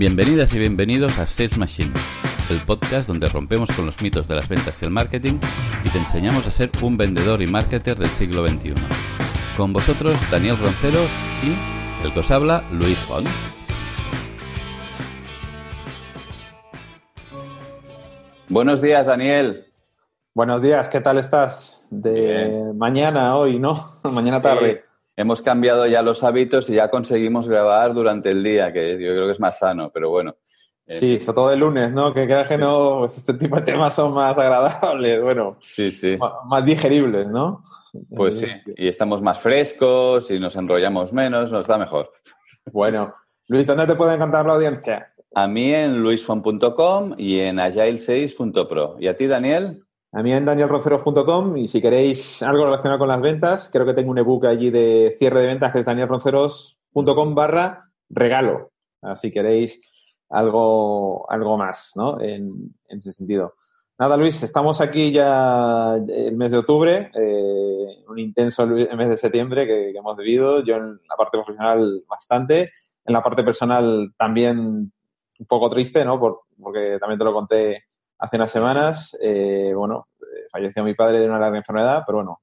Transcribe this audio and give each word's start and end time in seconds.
Bienvenidas 0.00 0.54
y 0.54 0.58
bienvenidos 0.58 1.18
a 1.18 1.26
Sales 1.26 1.58
Machine, 1.58 1.92
el 2.48 2.64
podcast 2.64 3.06
donde 3.06 3.28
rompemos 3.28 3.70
con 3.70 3.84
los 3.84 4.00
mitos 4.00 4.26
de 4.26 4.34
las 4.34 4.48
ventas 4.48 4.80
y 4.80 4.86
el 4.86 4.90
marketing 4.90 5.34
y 5.84 5.90
te 5.90 5.98
enseñamos 5.98 6.46
a 6.46 6.50
ser 6.50 6.70
un 6.80 6.96
vendedor 6.96 7.42
y 7.42 7.46
marketer 7.46 7.98
del 7.98 8.08
siglo 8.08 8.48
XXI. 8.48 8.72
Con 9.58 9.74
vosotros, 9.74 10.14
Daniel 10.30 10.56
Ronceros 10.56 11.10
y 11.42 12.06
el 12.06 12.14
que 12.14 12.20
os 12.20 12.30
habla, 12.30 12.64
Luis 12.72 12.98
Juan. 13.06 13.24
Buenos 18.48 18.80
días, 18.80 19.04
Daniel. 19.04 19.66
Buenos 20.32 20.62
días, 20.62 20.88
¿qué 20.88 21.02
tal 21.02 21.18
estás? 21.18 21.86
De 21.90 22.12
Bien. 22.12 22.78
mañana, 22.78 23.36
hoy, 23.36 23.58
¿no? 23.58 24.00
mañana 24.04 24.38
Sí, 24.38 24.42
tarde. 24.44 24.84
Hemos 25.20 25.42
cambiado 25.42 25.86
ya 25.86 26.02
los 26.02 26.22
hábitos 26.24 26.68
y 26.70 26.74
ya 26.74 26.88
conseguimos 26.90 27.48
grabar 27.48 27.94
durante 27.94 28.30
el 28.30 28.42
día, 28.42 28.72
que 28.72 28.92
yo 28.92 29.12
creo 29.12 29.26
que 29.26 29.32
es 29.32 29.40
más 29.40 29.58
sano, 29.58 29.90
pero 29.92 30.10
bueno. 30.10 30.36
Eh, 30.86 30.94
Sí, 30.98 31.20
sobre 31.20 31.34
todo 31.36 31.52
el 31.52 31.60
lunes, 31.60 31.92
¿no? 31.92 32.12
Que 32.12 32.26
creas 32.26 32.48
que 32.48 32.58
no, 32.58 32.98
pues 33.00 33.16
este 33.18 33.34
tipo 33.34 33.56
de 33.56 33.62
temas 33.62 33.94
son 33.94 34.12
más 34.12 34.36
agradables, 34.36 35.22
bueno, 35.22 35.56
Sí, 35.60 35.90
sí. 35.92 36.16
ma- 36.18 36.42
más 36.46 36.64
digeribles, 36.64 37.28
¿no? 37.28 37.62
Pues 38.16 38.38
sí, 38.40 38.46
y 38.76 38.86
estamos 38.88 39.20
más 39.22 39.38
frescos 39.40 40.30
y 40.30 40.38
nos 40.38 40.54
enrollamos 40.56 41.12
menos, 41.12 41.50
nos 41.50 41.66
da 41.66 41.76
mejor. 41.78 42.12
Bueno, 42.72 43.14
Luis, 43.48 43.66
¿dónde 43.66 43.86
te 43.86 43.94
puede 43.96 44.14
encantar 44.14 44.46
la 44.46 44.54
audiencia? 44.54 45.12
A 45.34 45.46
mí 45.48 45.72
en 45.74 46.00
luisfon.com 46.02 47.14
y 47.18 47.40
en 47.40 47.56
agile6.pro. 47.58 48.96
¿Y 49.00 49.08
a 49.08 49.16
ti, 49.16 49.26
Daniel? 49.26 49.84
A 50.12 50.22
mí 50.24 50.32
en 50.32 50.44
danielronceros.com 50.44 51.56
y 51.56 51.68
si 51.68 51.80
queréis 51.80 52.42
algo 52.42 52.64
relacionado 52.64 52.98
con 52.98 53.08
las 53.08 53.20
ventas, 53.20 53.70
creo 53.72 53.86
que 53.86 53.94
tengo 53.94 54.10
un 54.10 54.18
ebook 54.18 54.46
allí 54.46 54.70
de 54.70 55.16
cierre 55.18 55.40
de 55.40 55.46
ventas 55.46 55.72
que 55.72 55.80
es 55.80 55.84
danielronceros.com 55.84 57.34
barra 57.34 57.90
regalo. 58.08 58.72
Si 59.14 59.30
queréis 59.30 59.88
algo, 60.28 61.30
algo 61.30 61.56
más, 61.56 61.92
¿no? 61.94 62.20
En, 62.20 62.74
ese 62.88 63.12
sentido. 63.12 63.54
Nada, 63.98 64.16
Luis, 64.16 64.42
estamos 64.42 64.80
aquí 64.80 65.12
ya 65.12 65.94
el 65.94 66.36
mes 66.36 66.50
de 66.50 66.58
octubre, 66.58 67.10
eh, 67.14 68.04
un 68.08 68.18
intenso 68.18 68.66
mes 68.66 69.08
de 69.08 69.16
septiembre 69.16 69.66
que, 69.66 69.90
hemos 69.90 70.16
vivido. 70.16 70.64
Yo 70.64 70.76
en 70.76 71.00
la 71.08 71.16
parte 71.16 71.38
profesional 71.38 72.02
bastante, 72.08 72.72
en 73.04 73.12
la 73.12 73.22
parte 73.22 73.44
personal 73.44 74.12
también 74.16 74.58
un 75.38 75.46
poco 75.46 75.70
triste, 75.70 76.04
¿no? 76.04 76.18
Por- 76.18 76.40
porque 76.60 76.98
también 76.98 77.18
te 77.18 77.24
lo 77.24 77.32
conté 77.32 77.84
hace 78.20 78.36
unas 78.36 78.50
semanas. 78.50 79.16
eh, 79.20 79.72
bueno, 79.74 80.08
eh, 80.20 80.46
falleció 80.52 80.84
mi 80.84 80.94
padre 80.94 81.20
de 81.20 81.26
una 81.28 81.38
larga 81.38 81.58
enfermedad, 81.58 82.02
pero 82.06 82.18
bueno, 82.18 82.40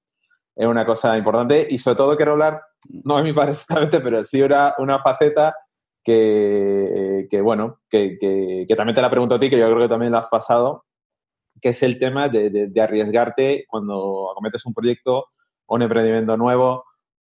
es 0.55 0.67
una 0.67 0.85
cosa 0.85 1.17
importante. 1.17 1.67
Y 1.69 1.77
sobre 1.77 1.97
todo 1.97 2.15
quiero 2.17 2.33
hablar, 2.33 2.61
no 3.03 3.17
de 3.17 3.23
mi 3.23 3.33
padre 3.33 3.51
exactamente, 3.53 3.99
pero 4.01 4.23
sí 4.23 4.41
una, 4.41 4.73
una 4.79 4.99
faceta 4.99 5.55
que, 6.03 7.27
que, 7.29 7.41
bueno, 7.41 7.79
que, 7.89 8.17
que- 8.19 8.75
también 8.75 8.95
te 8.95 9.01
la 9.01 9.09
pregunto 9.09 9.35
a 9.35 9.39
ti, 9.39 9.49
que 9.49 9.57
yo 9.59 9.65
creo 9.67 9.79
que 9.81 9.89
también 9.89 10.11
la 10.13 10.19
has 10.19 10.29
pasado, 10.29 10.85
que 11.61 11.69
es 11.69 11.83
el 11.83 11.99
tema 11.99 12.29
de, 12.29 12.71
arriesgarte 12.81 13.65
cuando 13.67 14.31
acometes 14.31 14.65
un 14.65 14.73
proyecto 14.73 15.27
o 15.65 15.75
un 15.75 15.81
emprendimiento 15.81 16.37
nuevo 16.37 16.85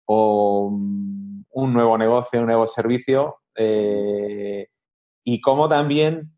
o 0.05 0.69
mm, 0.71 1.43
un 1.51 1.73
nuevo 1.73 1.97
negocio, 1.97 2.39
un 2.39 2.47
nuevo 2.47 2.67
servicio 2.67 3.37
eh, 3.55 4.67
y 5.23 5.41
cómo 5.41 5.67
también 5.69 6.37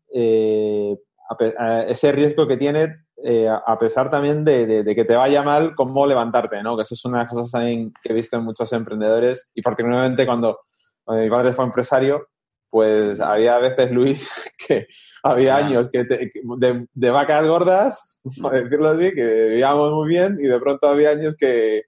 a 1.58 1.82
ese 1.84 2.12
riesgo 2.12 2.46
que 2.48 2.56
tiene 2.56 2.96
eh, 3.24 3.48
a- 3.48 3.78
pesar 3.78 4.10
también 4.10 4.44
de, 4.44 4.66
de- 4.66 4.82
de 4.82 4.94
que 4.94 5.04
te 5.04 5.14
vaya 5.14 5.42
mal, 5.42 5.74
cómo 5.76 6.06
levantarte, 6.06 6.62
¿no? 6.62 6.76
Que 6.76 6.82
eso 6.84 6.94
es 6.94 7.04
una 7.04 7.18
de 7.18 7.24
las 7.24 7.32
cosas 7.32 7.50
también 7.50 7.92
que 8.02 8.12
he 8.12 8.14
visto 8.14 8.36
en 8.36 8.44
muchos 8.44 8.72
emprendedores 8.72 9.50
y 9.54 9.60
particularmente 9.62 10.24
cuando, 10.26 10.58
cuando 11.04 11.22
mi 11.24 11.30
padre 11.30 11.52
fue 11.52 11.64
empresario, 11.66 12.28
pues 12.70 13.20
había 13.20 13.58
veces, 13.58 13.90
Luis, 13.90 14.30
que 14.68 14.86
había 15.22 15.56
años 15.56 15.90
que 15.90 16.04
te- 16.04 16.30
que 16.30 16.40
de, 16.58 16.86
de 16.92 17.10
vacas 17.10 17.46
gordas, 17.46 18.20
por 18.40 18.52
decirlo 18.52 18.90
así, 18.90 19.12
que 19.12 19.24
vivíamos 19.24 19.92
muy 19.92 20.08
bien 20.08 20.36
y 20.38 20.44
de 20.46 20.58
pronto 20.60 20.88
había 20.88 21.10
años 21.10 21.34
que, 21.38 21.82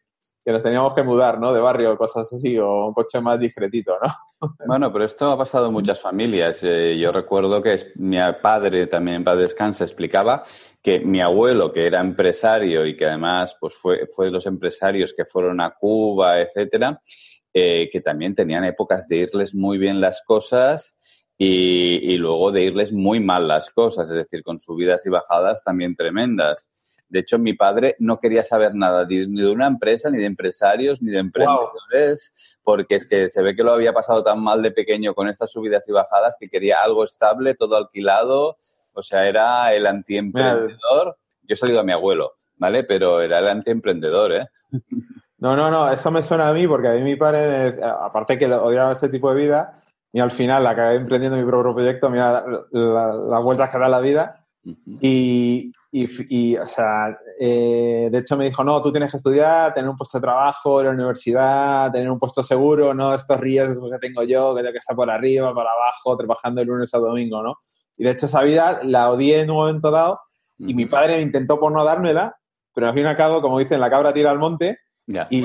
que 0.44 0.50
nos 0.50 0.62
teníamos 0.62 0.94
que 0.94 1.02
mudar, 1.02 1.38
¿no? 1.38 1.52
De 1.52 1.60
barrio, 1.60 1.96
cosas 1.96 2.32
así, 2.32 2.58
o 2.58 2.88
un 2.88 2.94
coche 2.94 3.20
más 3.20 3.38
discretito, 3.38 3.92
¿no? 4.02 4.08
Bueno, 4.66 4.92
pero 4.92 5.04
esto 5.04 5.30
ha 5.30 5.38
pasado 5.38 5.68
en 5.68 5.72
muchas 5.72 6.00
familias. 6.00 6.64
Eh, 6.64 6.98
yo 6.98 7.12
recuerdo 7.12 7.62
que 7.62 7.92
mi 7.94 8.16
padre, 8.42 8.88
también 8.88 9.22
para 9.22 9.36
descansa, 9.36 9.84
explicaba 9.84 10.42
que 10.82 10.98
mi 10.98 11.20
abuelo, 11.20 11.72
que 11.72 11.86
era 11.86 12.00
empresario 12.00 12.84
y 12.84 12.96
que 12.96 13.06
además 13.06 13.56
pues 13.60 13.74
fue, 13.74 14.08
fue 14.08 14.26
de 14.26 14.32
los 14.32 14.46
empresarios 14.46 15.14
que 15.16 15.24
fueron 15.24 15.60
a 15.60 15.70
Cuba, 15.78 16.40
etcétera, 16.40 17.00
eh, 17.54 17.88
que 17.92 18.00
también 18.00 18.34
tenían 18.34 18.64
épocas 18.64 19.06
de 19.06 19.18
irles 19.18 19.54
muy 19.54 19.78
bien 19.78 20.00
las 20.00 20.22
cosas 20.26 20.98
y 21.44 22.16
luego 22.18 22.52
de 22.52 22.62
irles 22.62 22.92
muy 22.92 23.18
mal 23.18 23.48
las 23.48 23.70
cosas, 23.70 24.08
es 24.08 24.14
decir, 24.14 24.44
con 24.44 24.60
subidas 24.60 25.04
y 25.06 25.10
bajadas 25.10 25.64
también 25.64 25.96
tremendas. 25.96 26.70
De 27.12 27.18
hecho, 27.18 27.38
mi 27.38 27.52
padre 27.52 27.94
no 27.98 28.18
quería 28.18 28.42
saber 28.42 28.74
nada 28.74 29.04
ni 29.06 29.26
de 29.42 29.50
una 29.50 29.66
empresa, 29.66 30.08
ni 30.08 30.16
de 30.16 30.24
empresarios, 30.24 31.02
ni 31.02 31.10
de 31.10 31.18
emprendedores, 31.18 32.58
porque 32.64 32.94
es 32.96 33.06
que 33.06 33.28
se 33.28 33.42
ve 33.42 33.54
que 33.54 33.62
lo 33.62 33.72
había 33.74 33.92
pasado 33.92 34.24
tan 34.24 34.42
mal 34.42 34.62
de 34.62 34.70
pequeño 34.70 35.14
con 35.14 35.28
estas 35.28 35.50
subidas 35.50 35.86
y 35.88 35.92
bajadas 35.92 36.36
que 36.40 36.48
quería 36.48 36.78
algo 36.82 37.04
estable, 37.04 37.54
todo 37.54 37.76
alquilado. 37.76 38.56
O 38.94 39.02
sea, 39.02 39.28
era 39.28 39.74
el 39.74 39.86
antiemprendedor. 39.86 41.18
Yo 41.42 41.52
he 41.52 41.56
salido 41.56 41.80
a 41.80 41.84
mi 41.84 41.92
abuelo, 41.92 42.32
¿vale? 42.56 42.82
Pero 42.84 43.20
era 43.20 43.40
el 43.40 43.48
antiemprendedor, 43.48 44.32
¿eh? 44.32 44.46
No, 45.36 45.54
no, 45.54 45.70
no, 45.70 45.90
eso 45.92 46.10
me 46.10 46.22
suena 46.22 46.48
a 46.48 46.52
mí 46.54 46.66
porque 46.66 46.88
a 46.88 46.92
mí 46.92 47.02
mi 47.02 47.16
padre, 47.16 47.78
aparte 47.84 48.38
que 48.38 48.46
odiaba 48.46 48.92
ese 48.92 49.10
tipo 49.10 49.28
de 49.34 49.36
vida, 49.42 49.80
y 50.12 50.20
al 50.20 50.30
final 50.30 50.66
acabé 50.66 50.94
emprendiendo 50.94 51.36
mi 51.36 51.44
propio 51.44 51.74
proyecto, 51.74 52.08
mira 52.08 52.32
la- 52.32 52.64
la- 52.70 53.14
las 53.14 53.42
vueltas 53.42 53.68
que 53.70 53.78
da 53.78 53.88
la 53.88 54.00
vida. 54.00 54.46
Y, 55.00 55.72
y, 55.94 56.08
y, 56.30 56.56
o 56.56 56.66
sea, 56.66 57.18
eh, 57.38 58.08
de 58.10 58.18
hecho 58.18 58.34
me 58.38 58.46
dijo, 58.46 58.64
no, 58.64 58.80
tú 58.80 58.90
tienes 58.90 59.10
que 59.10 59.18
estudiar, 59.18 59.74
tener 59.74 59.90
un 59.90 59.96
puesto 59.96 60.16
de 60.16 60.22
trabajo 60.22 60.80
en 60.80 60.86
la 60.86 60.92
universidad, 60.92 61.92
tener 61.92 62.10
un 62.10 62.18
puesto 62.18 62.42
seguro, 62.42 62.94
no 62.94 63.14
estos 63.14 63.38
riesgos 63.38 63.90
que 63.92 63.98
tengo 63.98 64.22
yo, 64.22 64.54
que 64.54 64.62
tengo 64.62 64.72
que 64.72 64.78
estar 64.78 64.96
por 64.96 65.10
arriba, 65.10 65.52
por 65.52 65.66
abajo, 65.66 66.16
trabajando 66.16 66.62
de 66.62 66.64
lunes 66.64 66.94
a 66.94 66.98
domingo, 66.98 67.42
¿no? 67.42 67.58
Y 67.98 68.04
de 68.04 68.10
hecho 68.10 68.24
esa 68.24 68.42
vida 68.42 68.80
la 68.84 69.10
odié 69.10 69.40
en 69.40 69.50
un 69.50 69.56
momento 69.58 69.90
dado 69.90 70.18
y 70.56 70.72
mi 70.72 70.86
padre 70.86 71.20
intentó 71.20 71.60
por 71.60 71.70
no 71.70 71.84
dármela, 71.84 72.36
pero 72.74 72.88
al 72.88 72.94
fin 72.94 73.04
y 73.04 73.08
al 73.08 73.16
cabo, 73.16 73.42
como 73.42 73.58
dicen, 73.58 73.78
la 73.78 73.90
cabra 73.90 74.14
tira 74.14 74.30
al 74.30 74.38
monte 74.38 74.78
y, 75.28 75.44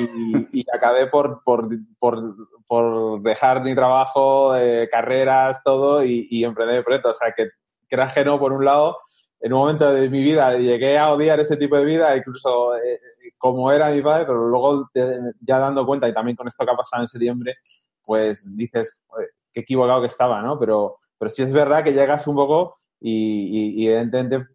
y 0.53 0.65
acabé 0.73 1.07
por, 1.07 1.41
por, 1.43 1.67
por, 1.99 2.35
por 2.65 3.21
dejar 3.21 3.63
mi 3.63 3.75
trabajo, 3.75 4.55
eh, 4.55 4.87
carreras, 4.89 5.61
todo 5.61 6.05
y, 6.05 6.25
y 6.31 6.45
emprender 6.45 6.77
el 6.77 6.83
proyecto. 6.85 7.09
O 7.09 7.13
sea, 7.13 7.33
que, 7.35 7.49
que 7.89 7.95
era 7.95 8.05
ajeno, 8.05 8.39
por 8.39 8.53
un 8.53 8.63
lado, 8.63 8.97
en 9.39 9.53
un 9.53 9.59
momento 9.59 9.91
de 9.93 10.09
mi 10.09 10.21
vida 10.23 10.57
llegué 10.57 10.97
a 10.97 11.11
odiar 11.13 11.39
ese 11.39 11.57
tipo 11.57 11.77
de 11.77 11.85
vida, 11.85 12.15
incluso 12.17 12.75
eh, 12.75 12.97
como 13.37 13.71
era 13.71 13.89
mi 13.91 14.01
padre, 14.01 14.25
pero 14.25 14.47
luego 14.47 14.89
te- 14.93 15.19
ya 15.41 15.59
dando 15.59 15.85
cuenta, 15.85 16.07
y 16.09 16.13
también 16.13 16.35
con 16.35 16.47
esto 16.47 16.65
que 16.65 16.71
ha 16.71 16.75
pasado 16.75 17.03
en 17.03 17.07
septiembre, 17.07 17.55
pues 18.03 18.45
dices, 18.55 18.97
"Joder, 19.07 19.29
qué 19.53 19.59
equivocado 19.61 20.01
que 20.01 20.07
estaba, 20.07 20.41
¿no? 20.41 20.57
Pero, 20.59 20.97
pero 21.19 21.29
sí 21.29 21.43
es 21.43 21.53
verdad 21.53 21.83
que 21.83 21.93
llegas 21.93 22.25
un 22.27 22.35
poco 22.35 22.75
y, 22.99 23.75
y- 23.75 23.83
y 23.83 23.87
evidentemente 23.87 24.47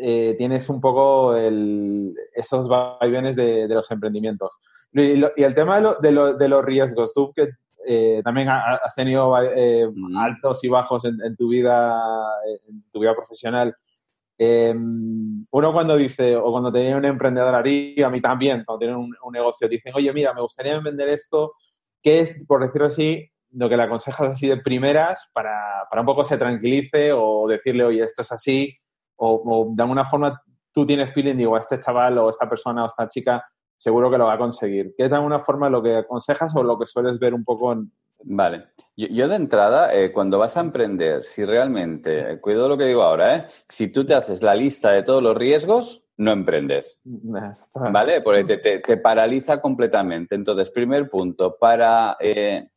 eh, 0.00 0.34
tienes 0.38 0.68
un 0.68 0.80
poco 0.80 1.36
el- 1.36 2.14
esos 2.34 2.66
vaivenes 2.68 3.36
de, 3.36 3.68
de 3.68 3.74
los 3.74 3.90
emprendimientos. 3.90 4.50
Y, 4.92 5.16
lo- 5.16 5.32
y 5.36 5.42
el 5.42 5.54
tema 5.54 5.76
de, 5.76 5.82
lo- 5.82 5.94
de 5.96 6.12
lo- 6.12 6.34
de 6.34 6.48
los 6.48 6.64
riesgos, 6.64 7.12
tú 7.12 7.32
que 7.34 7.48
eh, 7.86 8.22
también 8.24 8.48
has 8.48 8.94
tenido 8.94 9.30
eh, 9.42 9.86
mm. 9.92 10.16
altos 10.16 10.64
y 10.64 10.68
bajos 10.68 11.04
en, 11.04 11.36
tu 11.36 11.48
vida, 11.48 11.94
en 12.68 12.82
tu 12.90 13.00
vida 13.00 13.14
profesional. 13.14 13.76
Em, 14.36 15.44
uno 15.50 15.72
cuando 15.72 15.96
dice, 15.96 16.36
o 16.36 16.50
cuando 16.50 16.72
tiene 16.72 16.96
un 16.96 17.04
emprendedor 17.04 17.54
a 17.54 17.62
mí 17.62 18.20
también, 18.20 18.64
cuando 18.64 18.78
tienen 18.78 18.96
un, 18.96 19.32
negocio, 19.32 19.68
dicen, 19.68 19.92
oye, 19.94 20.12
mira, 20.12 20.34
me 20.34 20.40
gustaría 20.40 20.78
vender 20.80 21.08
esto, 21.08 21.54
¿qué 22.02 22.20
es, 22.20 22.44
por 22.46 22.64
decirlo 22.64 22.88
así, 22.88 23.30
lo 23.52 23.68
que 23.68 23.76
le 23.76 23.84
aconsejas 23.84 24.28
así 24.28 24.48
de 24.48 24.56
primeras 24.56 25.28
para, 25.32 25.86
para 25.88 26.02
un 26.02 26.06
poco 26.06 26.24
se 26.24 26.38
tranquilice 26.38 27.12
o 27.12 27.46
decirle, 27.46 27.84
oye, 27.84 28.02
esto 28.02 28.22
es 28.22 28.32
así, 28.32 28.76
o, 29.16 29.42
o 29.44 29.74
de 29.74 29.82
alguna 29.82 30.04
forma 30.04 30.42
tú 30.72 30.84
tienes 30.84 31.12
feeling, 31.12 31.36
digo, 31.36 31.56
este 31.56 31.78
chaval 31.78 32.18
o 32.18 32.30
esta 32.30 32.48
persona 32.48 32.82
o 32.82 32.86
esta 32.86 33.08
chica 33.08 33.44
seguro 33.76 34.10
que 34.10 34.18
lo 34.18 34.26
va 34.26 34.34
a 34.34 34.38
conseguir. 34.38 34.94
¿Qué 34.96 35.04
es 35.04 35.10
de 35.10 35.16
alguna 35.16 35.40
forma 35.40 35.68
lo 35.68 35.82
que 35.82 35.96
aconsejas 35.96 36.54
o 36.56 36.62
lo 36.62 36.78
que 36.78 36.86
sueles 36.86 37.18
ver 37.18 37.34
un 37.34 37.44
poco 37.44 37.72
en... 37.72 37.92
Vale. 38.26 38.66
Yo, 38.96 39.26
de 39.26 39.34
entrada, 39.34 39.92
eh, 39.92 40.12
cuando 40.12 40.38
vas 40.38 40.56
a 40.56 40.60
emprender, 40.60 41.24
si 41.24 41.44
realmente, 41.44 42.32
eh, 42.32 42.40
cuidado 42.40 42.68
lo 42.68 42.78
que 42.78 42.84
digo 42.84 43.02
ahora, 43.02 43.36
¿eh? 43.36 43.46
si 43.68 43.88
tú 43.88 44.06
te 44.06 44.14
haces 44.14 44.40
la 44.42 44.54
lista 44.54 44.92
de 44.92 45.02
todos 45.02 45.22
los 45.22 45.36
riesgos, 45.36 46.04
no 46.16 46.30
emprendes. 46.30 47.00
¿Vale? 47.74 48.20
Porque 48.20 48.56
te, 48.56 48.78
te, 48.78 48.96
paraliza 48.96 49.60
completamente. 49.60 50.36
Entonces, 50.36 50.70
primer 50.70 51.10
punto, 51.10 51.56
para, 51.58 52.16
eh, 52.20 52.68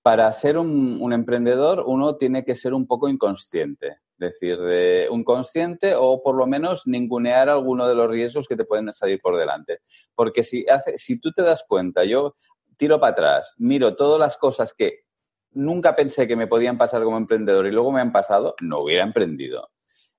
para 0.00 0.32
ser 0.32 0.56
un, 0.56 0.98
un, 1.00 1.12
emprendedor 1.12 1.84
uno 1.86 2.16
tiene 2.16 2.44
que 2.44 2.56
ser 2.56 2.72
un 2.72 2.86
poco 2.86 3.10
inconsciente 3.10 3.98
decir, 4.16 4.58
de 4.58 5.08
un 5.10 5.24
consciente 5.24 5.94
o 5.94 6.22
por 6.22 6.36
lo 6.36 6.46
menos 6.46 6.86
ningunear 6.86 7.48
alguno 7.48 7.86
de 7.86 7.94
los 7.94 8.08
riesgos 8.08 8.48
que 8.48 8.56
te 8.56 8.64
pueden 8.64 8.92
salir 8.92 9.20
por 9.20 9.36
delante. 9.36 9.80
Porque 10.14 10.44
si, 10.44 10.64
hace, 10.68 10.96
si 10.96 11.18
tú 11.18 11.32
te 11.32 11.42
das 11.42 11.64
cuenta, 11.68 12.04
yo 12.04 12.34
tiro 12.82 12.98
para 12.98 13.12
atrás, 13.12 13.54
miro 13.58 13.94
todas 13.94 14.18
las 14.18 14.36
cosas 14.36 14.74
que 14.74 15.04
nunca 15.52 15.94
pensé 15.94 16.26
que 16.26 16.34
me 16.34 16.48
podían 16.48 16.76
pasar 16.76 17.04
como 17.04 17.16
emprendedor 17.16 17.64
y 17.68 17.70
luego 17.70 17.92
me 17.92 18.00
han 18.00 18.10
pasado, 18.10 18.56
no 18.60 18.80
hubiera 18.80 19.04
emprendido. 19.04 19.70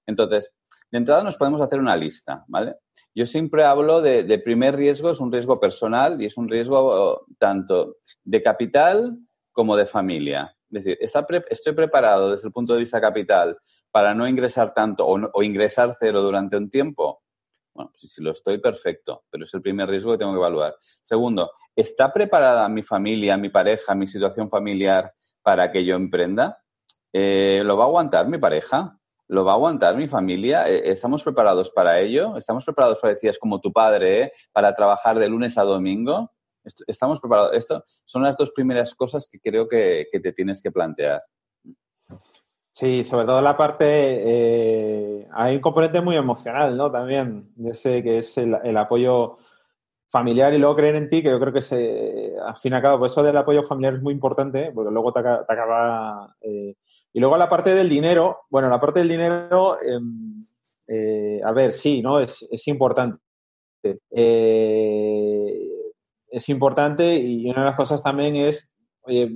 Entonces, 0.05 0.53
de 0.89 0.97
entrada 0.97 1.25
nos 1.25 1.35
podemos 1.35 1.59
hacer 1.59 1.79
una 1.79 1.97
lista, 1.97 2.45
¿vale? 2.47 2.75
Yo 3.13 3.25
siempre 3.25 3.65
hablo 3.65 4.01
de, 4.01 4.39
primer 4.45 4.77
riesgo, 4.77 5.11
es 5.11 5.19
un 5.19 5.29
riesgo 5.29 5.59
personal 5.59 6.21
y 6.21 6.25
es 6.27 6.37
un 6.37 6.47
riesgo 6.47 7.25
tanto 7.37 7.97
de 8.23 8.41
capital 8.41 9.17
como 9.51 9.75
de 9.75 9.85
familia. 9.85 10.55
Es 10.71 10.85
decir, 10.85 10.97
estoy 11.49 11.73
preparado 11.73 12.31
desde 12.31 12.47
el 12.47 12.53
punto 12.53 12.75
de 12.75 12.79
vista 12.79 13.01
capital 13.01 13.57
para 13.91 14.13
no 14.13 14.25
ingresar 14.25 14.73
tanto 14.73 15.05
o, 15.05 15.43
ingresar 15.43 15.93
cero 15.99 16.21
durante 16.21 16.55
un 16.55 16.69
tiempo. 16.69 17.23
Bueno, 17.73 17.91
pues 17.91 18.11
si 18.11 18.21
lo 18.21 18.31
estoy, 18.31 18.59
perfecto, 18.59 19.23
pero 19.29 19.45
es 19.45 19.53
el 19.53 19.61
primer 19.61 19.89
riesgo 19.89 20.11
que 20.11 20.19
tengo 20.19 20.31
que 20.31 20.37
evaluar. 20.37 20.75
Segundo, 21.01 21.51
¿está 21.75 22.13
preparada 22.13 22.69
mi 22.69 22.83
familia, 22.83 23.35
mi 23.37 23.49
pareja, 23.49 23.95
mi 23.95 24.07
situación 24.07 24.49
familiar 24.49 25.13
para 25.41 25.71
que 25.71 25.83
yo 25.83 25.95
emprenda? 25.95 26.63
Eh, 27.11 27.61
¿Lo 27.65 27.77
va 27.77 27.85
a 27.85 27.87
aguantar 27.87 28.27
mi 28.27 28.37
pareja? 28.37 28.99
¿Lo 29.27 29.43
va 29.43 29.53
a 29.53 29.55
aguantar 29.55 29.95
mi 29.95 30.07
familia? 30.07 30.69
Eh, 30.69 30.91
¿Estamos 30.91 31.23
preparados 31.23 31.71
para 31.71 31.99
ello? 31.99 32.37
¿Estamos 32.37 32.63
preparados 32.65 32.99
para, 32.99 33.13
decías, 33.13 33.39
como 33.39 33.59
tu 33.59 33.71
padre, 33.71 34.21
eh, 34.21 34.31
para 34.51 34.75
trabajar 34.75 35.17
de 35.17 35.29
lunes 35.29 35.57
a 35.57 35.63
domingo? 35.63 36.31
estamos 36.87 37.19
preparados. 37.19 37.51
Esto 37.53 37.83
son 38.05 38.23
las 38.23 38.37
dos 38.37 38.51
primeras 38.51 38.95
cosas 38.95 39.27
que 39.29 39.39
creo 39.39 39.67
que, 39.67 40.07
te 40.11 40.31
tienes 40.31 40.61
que 40.61 40.71
plantear. 40.71 41.23
Sí, 42.75 43.03
sobre 43.03 43.27
todo 43.27 43.39
la 43.39 43.55
parte, 43.55 43.85
eh, 43.85 45.27
hay 45.31 45.55
un 45.57 45.61
componente 45.61 46.01
muy 46.01 46.15
emocional, 46.15 46.75
¿no? 46.75 46.91
También, 46.91 47.53
ese 47.65 48.01
que 48.01 48.17
es 48.17 48.35
el, 48.39 48.55
apoyo 48.77 49.35
familiar 50.07 50.51
y 50.53 50.57
luego 50.57 50.75
creer 50.75 50.95
en 50.95 51.07
ti, 51.07 51.21
que 51.21 51.29
yo 51.29 51.39
creo 51.39 51.53
que 51.53 51.61
se, 51.61 52.33
al 52.43 52.57
fin 52.57 52.73
y 52.73 52.75
al 52.75 52.81
cabo, 52.81 52.97
pues 52.97 53.11
eso 53.11 53.21
del 53.21 53.37
apoyo 53.37 53.61
familiar 53.61 53.93
es 53.93 54.01
muy 54.01 54.13
importante, 54.13 54.71
porque 54.73 54.91
luego 54.91 55.13
te, 55.13 55.19
acaba... 55.19 56.35
Eh, 56.41 56.75
y 57.13 57.19
luego 57.19 57.37
la 57.37 57.47
parte 57.47 57.75
del 57.75 57.89
dinero, 57.89 58.39
bueno, 58.49 58.69
la 58.69 58.79
parte 58.79 59.01
del 59.01 59.09
dinero, 59.09 59.75
em, 59.79 60.47
eh, 60.87 61.41
a 61.45 61.51
ver, 61.51 61.73
sí, 61.73 62.01
¿no? 62.01 62.19
Es, 62.19 62.41
es 62.51 62.67
importante. 62.67 63.19
Eh, 64.11 65.69
es 66.27 66.49
importante 66.49 67.15
y 67.15 67.49
una 67.51 67.59
de 67.59 67.65
las 67.67 67.75
cosas 67.75 68.01
también 68.01 68.35
es, 68.35 68.73
oye, 69.03 69.31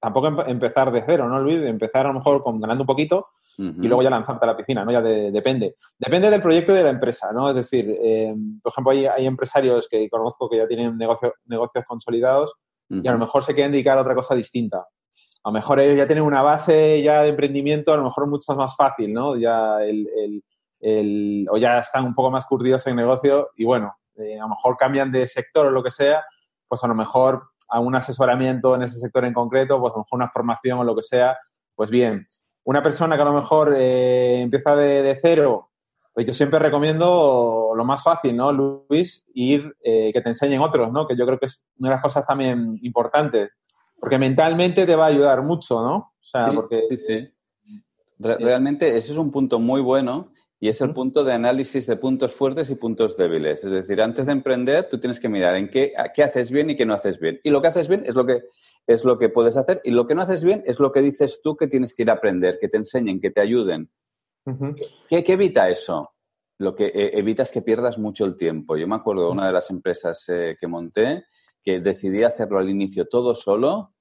tampoco 0.00 0.44
empezar 0.46 0.92
de 0.92 1.02
cero, 1.04 1.28
¿no, 1.28 1.40
Luis? 1.40 1.62
Empezar 1.62 2.06
a 2.06 2.08
lo 2.08 2.14
mejor 2.14 2.42
con 2.42 2.60
ganando 2.60 2.82
un 2.82 2.86
poquito 2.86 3.28
y 3.58 3.88
luego 3.88 4.02
ya 4.02 4.10
lanzarte 4.10 4.44
a 4.44 4.48
la 4.48 4.56
piscina, 4.56 4.84
¿no? 4.84 4.92
Ya 4.92 5.02
depende. 5.02 5.74
Depende 5.98 6.30
del 6.30 6.40
proyecto 6.40 6.72
y 6.72 6.76
de 6.76 6.84
la 6.84 6.90
empresa, 6.90 7.32
¿no? 7.32 7.48
Es 7.48 7.56
decir, 7.56 7.90
eh, 8.00 8.32
por 8.62 8.70
ejemplo, 8.72 8.92
hay, 8.92 9.06
hay, 9.06 9.26
empresarios 9.26 9.88
que 9.90 10.08
conozco 10.08 10.48
que 10.48 10.58
ya 10.58 10.68
tienen 10.68 10.96
negocios 10.96 11.84
consolidados 11.86 12.54
y 12.88 13.06
a 13.06 13.12
lo 13.12 13.18
mejor 13.18 13.44
se 13.44 13.54
quieren 13.54 13.72
dedicar 13.72 13.98
a 13.98 14.02
otra 14.02 14.14
cosa 14.14 14.34
distinta. 14.34 14.78
A 14.78 15.50
lo 15.50 15.52
mejor 15.52 15.80
ellos 15.80 15.96
ya 15.96 16.06
tienen 16.06 16.24
una 16.24 16.42
base 16.42 17.02
ya 17.02 17.22
de 17.22 17.30
emprendimiento, 17.30 17.92
a 17.92 17.96
lo 17.96 18.04
mejor 18.04 18.28
mucho 18.28 18.54
más 18.54 18.76
fácil, 18.76 19.12
¿no? 19.12 19.36
Ya 19.36 19.82
el, 19.82 20.08
el, 20.16 20.44
el, 20.80 21.46
o 21.50 21.56
ya 21.56 21.80
están 21.80 22.04
un 22.04 22.14
poco 22.14 22.30
más 22.30 22.46
curtidos 22.46 22.86
en 22.86 22.96
negocio 22.96 23.50
y 23.56 23.64
bueno, 23.64 23.94
eh, 24.16 24.38
a 24.38 24.42
lo 24.42 24.50
mejor 24.50 24.76
cambian 24.76 25.10
de 25.10 25.26
sector 25.26 25.66
o 25.66 25.70
lo 25.70 25.82
que 25.82 25.90
sea, 25.90 26.24
pues 26.66 26.82
a 26.84 26.88
lo 26.88 26.94
mejor 26.94 27.50
a 27.68 27.80
un 27.80 27.94
asesoramiento 27.94 28.74
en 28.74 28.82
ese 28.82 28.98
sector 28.98 29.24
en 29.24 29.34
concreto, 29.34 29.80
pues 29.80 29.92
a 29.92 29.96
lo 29.96 30.02
mejor 30.02 30.16
una 30.16 30.30
formación 30.30 30.78
o 30.78 30.84
lo 30.84 30.96
que 30.96 31.02
sea, 31.02 31.36
pues 31.74 31.90
bien. 31.90 32.26
Una 32.64 32.82
persona 32.82 33.16
que 33.16 33.22
a 33.22 33.26
lo 33.26 33.32
mejor 33.32 33.74
eh, 33.76 34.40
empieza 34.40 34.76
de, 34.76 35.18
cero, 35.22 35.70
pues 36.12 36.26
yo 36.26 36.32
siempre 36.32 36.58
recomiendo 36.58 37.72
lo 37.74 37.84
más 37.84 38.02
fácil, 38.02 38.36
¿no, 38.36 38.52
Luis? 38.52 39.26
Ir, 39.34 39.74
eh, 39.82 40.12
que 40.12 40.20
te 40.20 40.28
enseñen 40.28 40.60
otros, 40.60 40.92
¿no? 40.92 41.06
Que 41.06 41.16
yo 41.16 41.24
creo 41.26 41.38
que 41.38 41.46
es 41.46 41.66
una 41.78 41.90
de 41.90 41.94
las 41.94 42.02
cosas 42.02 42.26
también 42.26 42.76
importantes, 42.82 43.50
porque 43.98 44.18
mentalmente 44.18 44.86
te 44.86 44.96
va 44.96 45.04
a 45.04 45.08
ayudar 45.08 45.42
mucho, 45.42 45.82
¿no? 45.82 45.96
O 45.96 46.14
sea, 46.20 46.52
porque... 46.52 46.84
Sí, 46.90 46.98
sí. 46.98 47.34
Realmente 48.20 48.88
ese 48.88 49.12
es 49.12 49.18
un 49.18 49.30
punto 49.30 49.60
muy 49.60 49.80
bueno 49.80 50.32
y 50.60 50.68
es 50.68 50.80
el 50.80 50.92
punto 50.92 51.22
de 51.22 51.32
análisis 51.32 51.86
de 51.86 51.96
puntos 51.96 52.34
fuertes 52.34 52.68
y 52.70 52.74
puntos 52.74 53.16
débiles. 53.16 53.62
Es 53.62 53.70
decir, 53.70 54.02
antes 54.02 54.26
de 54.26 54.32
emprender, 54.32 54.88
tú 54.88 54.98
tienes 54.98 55.20
que 55.20 55.28
mirar 55.28 55.54
en 55.54 55.70
qué, 55.70 55.92
qué 56.14 56.24
haces 56.24 56.50
bien 56.50 56.70
y 56.70 56.76
qué 56.76 56.84
no 56.84 56.94
haces 56.94 57.20
bien. 57.20 57.40
Y 57.44 57.50
lo 57.50 57.62
que 57.62 57.68
haces 57.68 57.86
bien 57.86 58.02
es 58.04 58.16
lo 58.16 58.26
que, 58.26 58.42
es 58.86 59.04
lo 59.04 59.18
que 59.18 59.28
puedes 59.28 59.56
hacer. 59.56 59.80
Y 59.84 59.92
lo 59.92 60.06
que 60.06 60.16
no 60.16 60.22
haces 60.22 60.42
bien 60.42 60.64
es 60.66 60.80
lo 60.80 60.90
que 60.90 61.00
dices 61.00 61.40
tú 61.42 61.56
que 61.56 61.68
tienes 61.68 61.94
que 61.94 62.02
ir 62.02 62.10
a 62.10 62.14
aprender, 62.14 62.58
que 62.60 62.68
te 62.68 62.76
enseñen, 62.76 63.20
que 63.20 63.30
te 63.30 63.40
ayuden. 63.40 63.88
¿Qué, 65.08 65.24
evita 65.28 65.68
eso? 65.68 66.14
Lo 66.58 66.74
que 66.74 66.86
eh, 66.86 67.10
evita 67.14 67.44
es 67.44 67.52
que 67.52 67.62
pierdas 67.62 67.98
mucho 67.98 68.24
el 68.24 68.36
tiempo. 68.36 68.76
Yo 68.76 68.88
me 68.88 68.96
acuerdo 68.96 69.26
de 69.26 69.30
una 69.30 69.46
de 69.46 69.52
las 69.52 69.70
empresas 69.70 70.24
eh, 70.28 70.56
que 70.58 70.66
monté 70.66 71.24
que 71.62 71.78
decidí 71.80 72.24
hacerlo 72.24 72.58
al 72.58 72.68
inicio 72.68 73.06
todo 73.06 73.34
solo. 73.36 73.92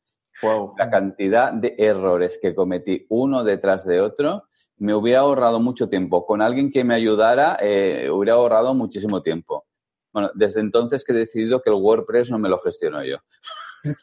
La 0.78 0.90
cantidad 0.90 1.52
de 1.52 1.76
errores 1.78 2.40
que 2.42 2.56
cometí 2.56 3.06
uno 3.10 3.44
detrás 3.44 3.86
de 3.86 4.02
otro 4.02 4.46
me 4.78 4.94
hubiera 4.94 5.22
ahorrado 5.22 5.60
mucho 5.60 5.90
tiempo. 5.90 6.26
Con 6.26 6.42
alguien 6.42 6.72
que 6.72 6.84
me 6.84 6.94
ayudara, 6.94 7.58
eh, 7.62 8.10
hubiera 8.12 8.36
ahorrado 8.36 8.74
muchísimo 8.74 9.22
tiempo. 9.22 9.66
Bueno, 10.14 10.32
desde 10.34 10.62
entonces 10.62 11.04
que 11.04 11.14
he 11.14 11.16
decidido 11.16 11.62
que 11.62 11.70
el 11.70 11.76
WordPress 11.76 12.32
no 12.32 12.40
me 12.40 12.50
lo 12.50 12.60
gestiono 12.60 13.04
yo. 13.04 13.18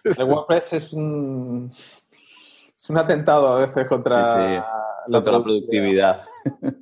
El 0.04 0.24
WordPress 0.24 0.72
es 0.74 0.92
un, 0.92 1.70
es 1.70 2.90
un 2.90 2.98
atentado 2.98 3.48
a 3.48 3.58
veces 3.58 3.86
contra, 3.86 4.64
La, 5.06 5.22
productividad. 5.22 6.22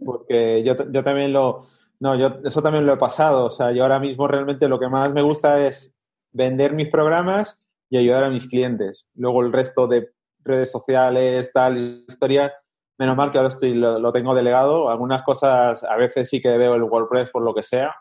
Porque 0.04 0.62
yo, 0.64 0.90
yo 0.90 1.04
también 1.04 1.32
lo... 1.32 1.66
No, 2.00 2.16
yo 2.16 2.40
eso 2.44 2.62
también 2.62 2.84
lo 2.84 2.94
he 2.94 2.96
pasado. 2.96 3.46
O 3.46 3.50
sea, 3.50 3.72
yo 3.72 3.84
ahora 3.84 4.00
mismo 4.00 4.26
realmente 4.26 4.68
lo 4.68 4.80
que 4.80 4.88
más 4.88 5.12
me 5.12 5.22
gusta 5.22 5.64
es 5.64 5.94
vender 6.32 6.72
mis 6.72 6.88
programas 6.88 7.62
y 7.88 7.99
ayudar 7.99 8.25
a 8.25 8.30
mis 8.30 8.49
clientes. 8.49 9.06
Luego 9.14 9.42
el 9.42 9.52
resto 9.52 9.87
de 9.87 10.11
redes 10.44 10.70
sociales, 10.72 11.52
tal, 11.52 12.04
historia, 12.08 12.52
menos 12.99 13.16
mal 13.16 13.30
que 13.30 13.38
ahora 13.38 13.49
estoy, 13.49 13.75
lo, 13.75 14.12
tengo 14.12 14.34
delegado. 14.34 14.90
Algunas 14.90 15.22
cosas 15.22 15.82
a 15.84 15.96
veces 15.96 16.28
sí 16.28 16.40
que 16.40 16.56
veo 16.56 16.75
el 16.75 16.82
WordPress 16.82 17.30
por 17.30 17.42
lo 17.42 17.54
que 17.54 17.62
sea, 17.62 17.94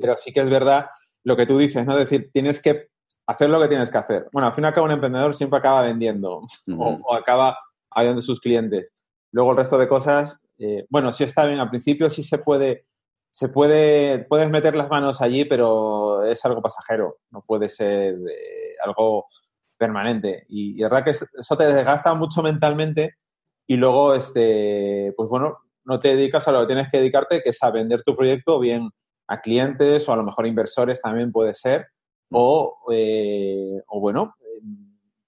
pero 0.00 0.16
sí 0.16 0.32
que 0.32 0.40
es 0.40 0.50
verdad 0.50 0.86
lo 1.24 1.36
que 1.36 1.46
tú 1.46 1.58
dices, 1.58 1.84
¿no? 1.84 1.92
Es 1.98 2.08
decir, 2.08 2.30
tienes 2.32 2.62
que 2.62 2.88
hacer 3.26 3.50
lo 3.50 3.60
que 3.60 3.68
tienes 3.68 3.90
que 3.90 3.98
hacer. 3.98 4.28
Bueno, 4.32 4.46
al 4.48 4.54
fin 4.54 4.64
y 4.64 4.66
al 4.68 4.74
cabo 4.74 4.86
un 4.86 4.92
emprendedor 4.92 5.34
siempre 5.34 5.58
acaba 5.58 5.82
vendiendo 5.82 6.42
o, 6.78 7.14
acaba 7.14 7.58
ayudando 7.90 8.20
a 8.20 8.22
sus 8.22 8.40
clientes. 8.40 8.92
Luego 9.32 9.50
el 9.50 9.56
resto 9.56 9.76
de 9.76 9.88
cosas, 9.88 10.40
eh, 10.58 10.86
bueno, 10.88 11.10
sí 11.12 11.24
está 11.24 11.44
bien, 11.44 11.58
al 11.58 11.70
principio 11.70 12.08
sí 12.08 12.22
se 12.22 12.38
puede, 12.38 12.86
se 13.30 13.48
puede, 13.48 14.20
puedes 14.20 14.48
meter 14.48 14.76
las 14.76 14.88
manos 14.88 15.20
allí, 15.20 15.44
pero 15.44 16.24
es 16.24 16.44
algo 16.44 16.62
pasajero, 16.62 17.18
no 17.30 17.42
puede 17.42 17.68
ser 17.68 18.14
eh, 18.14 18.76
algo 18.84 19.26
permanente. 19.76 20.46
Y, 20.48 20.78
y 20.78 20.82
verdad 20.82 21.04
que 21.04 21.10
eso 21.10 21.56
te 21.58 21.66
desgasta 21.66 22.14
mucho 22.14 22.42
mentalmente 22.42 23.16
y 23.66 23.76
luego, 23.76 24.14
este, 24.14 25.12
pues 25.16 25.28
bueno, 25.28 25.58
no 25.84 25.98
te 25.98 26.16
dedicas 26.16 26.46
a 26.48 26.52
lo 26.52 26.60
que 26.60 26.66
tienes 26.66 26.90
que 26.90 26.98
dedicarte, 26.98 27.42
que 27.42 27.50
es 27.50 27.62
a 27.62 27.70
vender 27.70 28.02
tu 28.02 28.14
proyecto 28.14 28.58
bien 28.60 28.90
a 29.28 29.40
clientes 29.40 30.08
o 30.08 30.12
a 30.12 30.16
lo 30.16 30.22
mejor 30.22 30.46
inversores 30.46 31.00
también 31.00 31.32
puede 31.32 31.54
ser, 31.54 31.86
o, 32.30 32.78
eh, 32.92 33.82
o 33.88 34.00
bueno, 34.00 34.34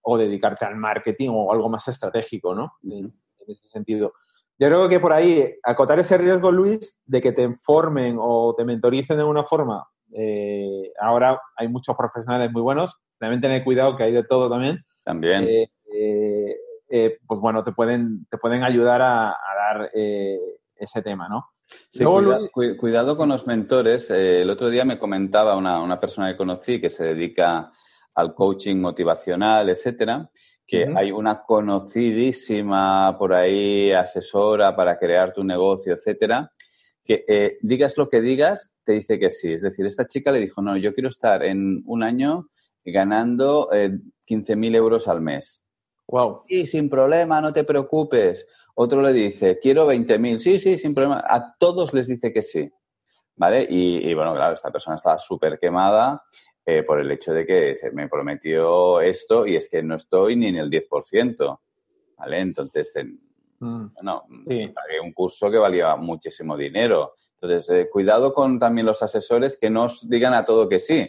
o 0.02 0.18
dedicarte 0.18 0.64
al 0.64 0.76
marketing 0.76 1.30
o 1.32 1.52
algo 1.52 1.68
más 1.68 1.86
estratégico, 1.88 2.54
¿no? 2.54 2.72
En, 2.82 3.12
ese 3.46 3.66
sentido. 3.68 4.12
Yo 4.58 4.68
creo 4.68 4.88
que 4.90 5.00
por 5.00 5.12
ahí, 5.12 5.54
acotar 5.62 5.98
ese 5.98 6.18
riesgo, 6.18 6.52
Luis, 6.52 7.00
de 7.06 7.22
que 7.22 7.32
te 7.32 7.42
informen 7.42 8.18
o 8.20 8.54
te 8.54 8.64
mentoricen 8.64 9.16
de 9.16 9.24
una 9.24 9.42
forma, 9.42 9.88
eh, 10.12 10.92
ahora 11.00 11.40
hay 11.56 11.68
muchos 11.68 11.96
profesionales 11.96 12.52
muy 12.52 12.60
buenos, 12.60 12.98
también 13.18 13.40
tener 13.40 13.64
cuidado 13.64 13.96
que 13.96 14.02
hay 14.02 14.12
de 14.12 14.24
todo 14.24 14.50
también. 14.50 14.84
También. 15.02 15.48
Pues 16.88 17.40
bueno, 17.40 17.62
te 17.64 17.72
pueden, 17.72 18.26
te 18.30 18.38
pueden 18.38 18.62
ayudar 18.62 19.02
a, 19.02 19.36
dar 19.70 19.90
ese 19.92 21.02
tema, 21.02 21.28
¿no? 21.28 21.50
cuidado 22.78 23.16
con 23.16 23.28
los 23.28 23.46
mentores. 23.46 24.10
el 24.10 24.48
otro 24.48 24.70
día 24.70 24.84
me 24.84 24.98
comentaba 24.98 25.56
una, 25.56 25.82
una 25.82 26.00
persona 26.00 26.30
que 26.30 26.36
conocí 26.36 26.80
que 26.80 26.88
se 26.88 27.04
dedica 27.04 27.70
al 28.14 28.34
coaching 28.34 28.76
motivacional, 28.76 29.68
etcétera, 29.68 30.28
que 30.66 30.86
hay 30.96 31.12
una 31.12 31.42
conocidísima 31.44 33.16
por 33.16 33.32
ahí 33.32 33.92
asesora 33.92 34.76
para 34.76 34.98
crear 34.98 35.32
tu 35.32 35.44
negocio, 35.44 35.94
etcétera, 35.94 36.52
que 37.04 37.24
eh, 37.26 37.58
digas 37.62 37.96
lo 37.96 38.08
que 38.08 38.20
digas, 38.20 38.72
te 38.84 38.92
dice 38.92 39.18
que 39.18 39.30
sí. 39.30 39.52
Es 39.52 39.62
decir, 39.62 39.86
esta 39.86 40.06
chica 40.06 40.30
le 40.30 40.40
dijo, 40.40 40.60
no, 40.60 40.76
yo 40.76 40.92
quiero 40.92 41.08
estar 41.08 41.42
en 41.42 41.82
un 41.86 42.02
año 42.02 42.50
ganando 42.84 43.70
eh, 43.72 43.92
15.000 44.28 44.76
euros 44.76 45.08
al 45.08 45.22
mes. 45.22 45.64
Wow. 46.08 46.44
Sí, 46.48 46.66
sin 46.66 46.88
problema, 46.88 47.40
no 47.40 47.52
te 47.52 47.64
preocupes. 47.64 48.46
Otro 48.74 49.02
le 49.02 49.12
dice, 49.12 49.58
quiero 49.58 49.86
20.000. 49.86 50.38
Sí, 50.38 50.58
sí, 50.58 50.78
sin 50.78 50.94
problema. 50.94 51.22
A 51.26 51.54
todos 51.56 51.92
les 51.92 52.08
dice 52.08 52.32
que 52.32 52.42
sí. 52.42 52.70
¿Vale? 53.36 53.66
Y, 53.68 54.08
y 54.08 54.14
bueno, 54.14 54.34
claro, 54.34 54.54
esta 54.54 54.72
persona 54.72 54.96
estaba 54.96 55.18
súper 55.18 55.58
quemada 55.58 56.24
eh, 56.64 56.82
por 56.82 57.00
el 57.00 57.10
hecho 57.10 57.32
de 57.32 57.46
que 57.46 57.76
se 57.76 57.90
me 57.92 58.08
prometió 58.08 59.00
esto 59.00 59.46
y 59.46 59.56
es 59.56 59.68
que 59.68 59.82
no 59.82 59.94
estoy 59.94 60.36
ni 60.36 60.48
en 60.48 60.56
el 60.56 60.70
10%. 60.70 61.60
¿Vale? 62.16 62.40
Entonces, 62.40 62.94
mm. 63.60 63.86
bueno, 63.94 64.24
pagué 64.74 65.00
un 65.02 65.12
curso 65.12 65.50
que 65.50 65.58
valía 65.58 65.94
muchísimo 65.96 66.56
dinero. 66.56 67.14
Entonces, 67.40 67.70
eh, 67.70 67.88
cuidado 67.90 68.32
con 68.32 68.58
también 68.58 68.86
los 68.86 69.02
asesores 69.02 69.56
que 69.56 69.70
no 69.70 69.84
os 69.84 70.08
digan 70.08 70.34
a 70.34 70.44
todo 70.44 70.68
que 70.68 70.80
sí. 70.80 71.08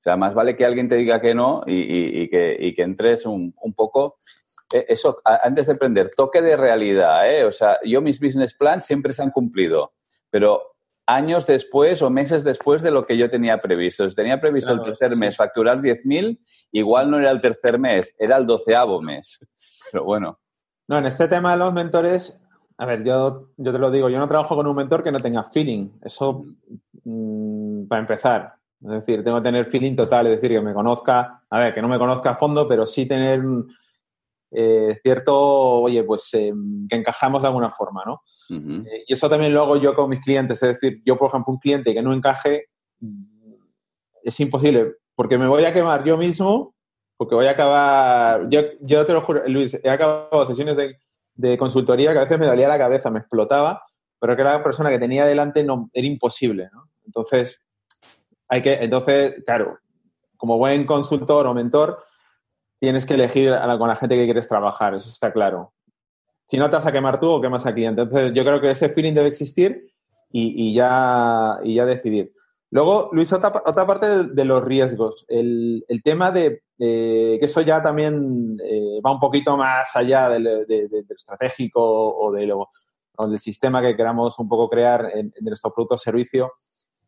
O 0.00 0.02
sea, 0.02 0.16
más 0.16 0.32
vale 0.32 0.56
que 0.56 0.64
alguien 0.64 0.88
te 0.88 0.96
diga 0.96 1.20
que 1.20 1.34
no 1.34 1.62
y, 1.66 2.28
que, 2.30 2.56
y 2.58 2.74
que, 2.74 2.82
entres 2.82 3.26
un, 3.26 3.54
un 3.60 3.74
poco 3.74 4.16
eso, 4.72 5.16
antes 5.24 5.66
de 5.66 5.72
emprender, 5.72 6.10
toque 6.16 6.42
de 6.42 6.56
realidad, 6.56 7.30
¿eh? 7.30 7.44
O 7.44 7.52
sea, 7.52 7.78
yo 7.84 8.00
mis 8.00 8.20
business 8.20 8.54
plans 8.54 8.84
siempre 8.84 9.12
se 9.12 9.22
han 9.22 9.30
cumplido, 9.30 9.92
pero 10.30 10.62
años 11.06 11.46
después 11.46 12.02
o 12.02 12.10
meses 12.10 12.44
después 12.44 12.82
de 12.82 12.90
lo 12.90 13.04
que 13.04 13.16
yo 13.16 13.28
tenía 13.30 13.60
previsto. 13.60 14.08
Si 14.08 14.14
tenía 14.14 14.40
previsto 14.40 14.72
el 14.72 14.82
tercer 14.82 15.16
mes 15.16 15.36
facturar 15.36 15.80
10.000, 15.80 16.38
igual 16.72 17.10
no 17.10 17.18
era 17.18 17.30
el 17.30 17.40
tercer 17.40 17.78
mes, 17.78 18.14
era 18.18 18.36
el 18.36 18.46
doceavo 18.46 19.02
mes. 19.02 19.44
Pero 19.92 20.04
bueno. 20.04 20.38
No, 20.88 20.98
en 20.98 21.06
este 21.06 21.28
tema 21.28 21.52
de 21.52 21.58
los 21.58 21.72
mentores, 21.72 22.36
a 22.78 22.86
ver, 22.86 23.04
yo, 23.04 23.50
yo 23.56 23.72
te 23.72 23.78
lo 23.78 23.90
digo, 23.90 24.08
yo 24.08 24.18
no 24.18 24.26
trabajo 24.26 24.56
con 24.56 24.66
un 24.66 24.74
mentor 24.74 25.04
que 25.04 25.12
no 25.12 25.18
tenga 25.18 25.44
feeling. 25.44 25.90
Eso, 26.02 26.44
mm, 27.04 27.86
para 27.86 28.00
empezar. 28.00 28.54
Es 28.82 28.90
decir, 28.90 29.22
tengo 29.22 29.36
que 29.38 29.44
tener 29.44 29.66
feeling 29.66 29.94
total, 29.94 30.26
es 30.26 30.40
decir, 30.40 30.56
que 30.56 30.64
me 30.64 30.72
conozca, 30.72 31.42
a 31.48 31.58
ver, 31.58 31.74
que 31.74 31.82
no 31.82 31.88
me 31.88 31.98
conozca 31.98 32.30
a 32.30 32.36
fondo, 32.36 32.66
pero 32.66 32.86
sí 32.86 33.06
tener 33.06 33.42
eh, 34.52 34.98
cierto, 35.02 35.36
oye, 35.36 36.02
pues 36.04 36.28
em, 36.34 36.86
que 36.88 36.96
encajamos 36.96 37.42
de 37.42 37.48
alguna 37.48 37.70
forma, 37.70 38.02
¿no? 38.04 38.22
Eh, 38.50 39.04
y 39.06 39.12
eso 39.12 39.30
también 39.30 39.54
lo 39.54 39.62
hago 39.62 39.76
yo 39.76 39.94
con 39.94 40.10
mis 40.10 40.20
clientes. 40.20 40.62
Es 40.62 40.80
decir, 40.80 41.00
yo, 41.04 41.16
por 41.16 41.28
ejemplo, 41.28 41.52
un 41.52 41.60
cliente 41.60 41.94
que 41.94 42.02
no 42.02 42.12
encaje 42.12 42.66
mm, 42.98 43.52
es 44.24 44.40
imposible 44.40 44.96
porque 45.14 45.36
me 45.36 45.46
voy 45.46 45.64
a 45.66 45.72
quemar 45.74 46.02
yo 46.02 46.16
mismo, 46.16 46.74
porque 47.18 47.34
voy 47.34 47.46
a 47.46 47.50
acabar. 47.50 48.48
Yo, 48.48 48.62
yo 48.80 49.04
te 49.04 49.12
lo 49.12 49.20
juro, 49.20 49.46
Luis, 49.46 49.78
he 49.84 49.90
acabado 49.90 50.46
sesiones 50.46 50.76
de, 50.76 51.58
consultoría 51.58 52.12
que 52.12 52.18
a 52.18 52.22
veces 52.22 52.38
me 52.38 52.46
dolía 52.46 52.68
la 52.68 52.78
cabeza, 52.78 53.10
me 53.10 53.18
explotaba, 53.18 53.82
pero 54.18 54.34
que 54.34 54.42
la 54.42 54.62
persona 54.62 54.88
que 54.88 54.98
tenía 54.98 55.26
delante 55.26 55.62
no, 55.62 55.90
era 55.92 56.06
imposible, 56.06 56.70
¿no? 56.72 56.88
Entonces, 57.04 57.60
hay 58.48 58.62
que, 58.62 58.72
entonces, 58.82 59.42
claro, 59.44 59.78
como 60.38 60.56
buen 60.56 60.86
consultor 60.86 61.46
o 61.46 61.52
mentor, 61.52 62.02
tienes 62.80 63.06
que 63.06 63.14
elegir 63.14 63.52
con 63.78 63.88
la 63.88 63.96
gente 63.96 64.16
que 64.16 64.24
quieres 64.24 64.48
trabajar, 64.48 64.94
eso 64.94 65.08
está 65.08 65.32
claro 65.32 65.72
si 66.50 66.58
no 66.58 66.68
te 66.68 66.74
vas 66.74 66.86
a 66.86 66.90
quemar 66.90 67.20
tú 67.20 67.28
o 67.28 67.40
quemas 67.40 67.62
cliente. 67.62 68.02
Entonces, 68.02 68.32
yo 68.32 68.44
creo 68.44 68.60
que 68.60 68.72
ese 68.72 68.88
feeling 68.88 69.14
debe 69.14 69.28
existir 69.28 69.86
y, 70.32 70.74
ya, 70.74 71.60
ya 71.62 71.86
decidir. 71.86 72.32
Luego, 72.72 73.08
Luis, 73.12 73.32
otra, 73.32 73.52
parte 73.52 74.24
de, 74.24 74.44
los 74.44 74.60
riesgos. 74.64 75.24
El, 75.28 75.84
tema 76.02 76.32
de 76.32 76.64
que 76.76 77.38
eso 77.40 77.60
ya 77.60 77.80
también 77.80 78.58
eh, 78.64 79.00
va 79.00 79.12
un 79.12 79.20
poquito 79.20 79.56
más 79.56 79.94
allá 79.94 80.28
del, 80.28 80.66
estratégico 81.08 81.80
o, 81.80 82.32
de 82.32 82.46
lo, 82.46 82.68
del 83.28 83.38
sistema 83.38 83.80
que 83.80 83.94
queramos 83.94 84.36
un 84.40 84.48
poco 84.48 84.68
crear 84.68 85.08
en, 85.14 85.32
nuestro 85.42 85.72
producto 85.72 85.94
o 85.94 85.98
servicio. 85.98 86.54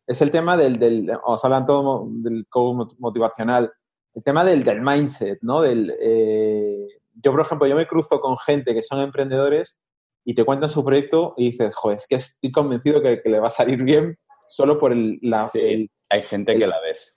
Es 0.07 0.21
el 0.21 0.31
tema 0.31 0.55
del, 0.55 0.79
del 0.79 1.11
os 1.25 1.43
hablan 1.43 1.65
todo 1.65 2.07
del 2.09 2.47
coach 2.47 2.93
motivacional, 2.97 3.73
el 4.15 4.23
tema 4.23 4.43
del, 4.43 4.81
mindset, 4.81 5.39
¿no? 5.41 5.61
Del, 5.61 5.95
eh, 5.99 6.87
yo, 7.15 7.31
por 7.31 7.41
ejemplo, 7.41 7.67
yo 7.67 7.75
me 7.75 7.87
cruzo 7.87 8.19
con 8.19 8.37
gente 8.37 8.73
que 8.73 8.83
son 8.83 8.99
emprendedores 9.01 9.77
y 10.25 10.35
te 10.35 10.45
cuentan 10.45 10.69
su 10.69 10.83
proyecto 10.83 11.33
y 11.37 11.51
dices, 11.51 11.75
joder, 11.75 11.97
es 11.97 12.07
que 12.07 12.15
estoy 12.15 12.51
convencido 12.51 13.01
que, 13.01 13.21
le 13.25 13.39
va 13.39 13.47
a 13.47 13.51
salir 13.51 13.83
bien 13.83 14.17
solo 14.47 14.79
por 14.79 14.91
el... 14.91 15.19
La, 15.21 15.49
hay 15.53 16.21
gente 16.21 16.57
que 16.57 16.67
la 16.67 16.79
ves. 16.79 17.15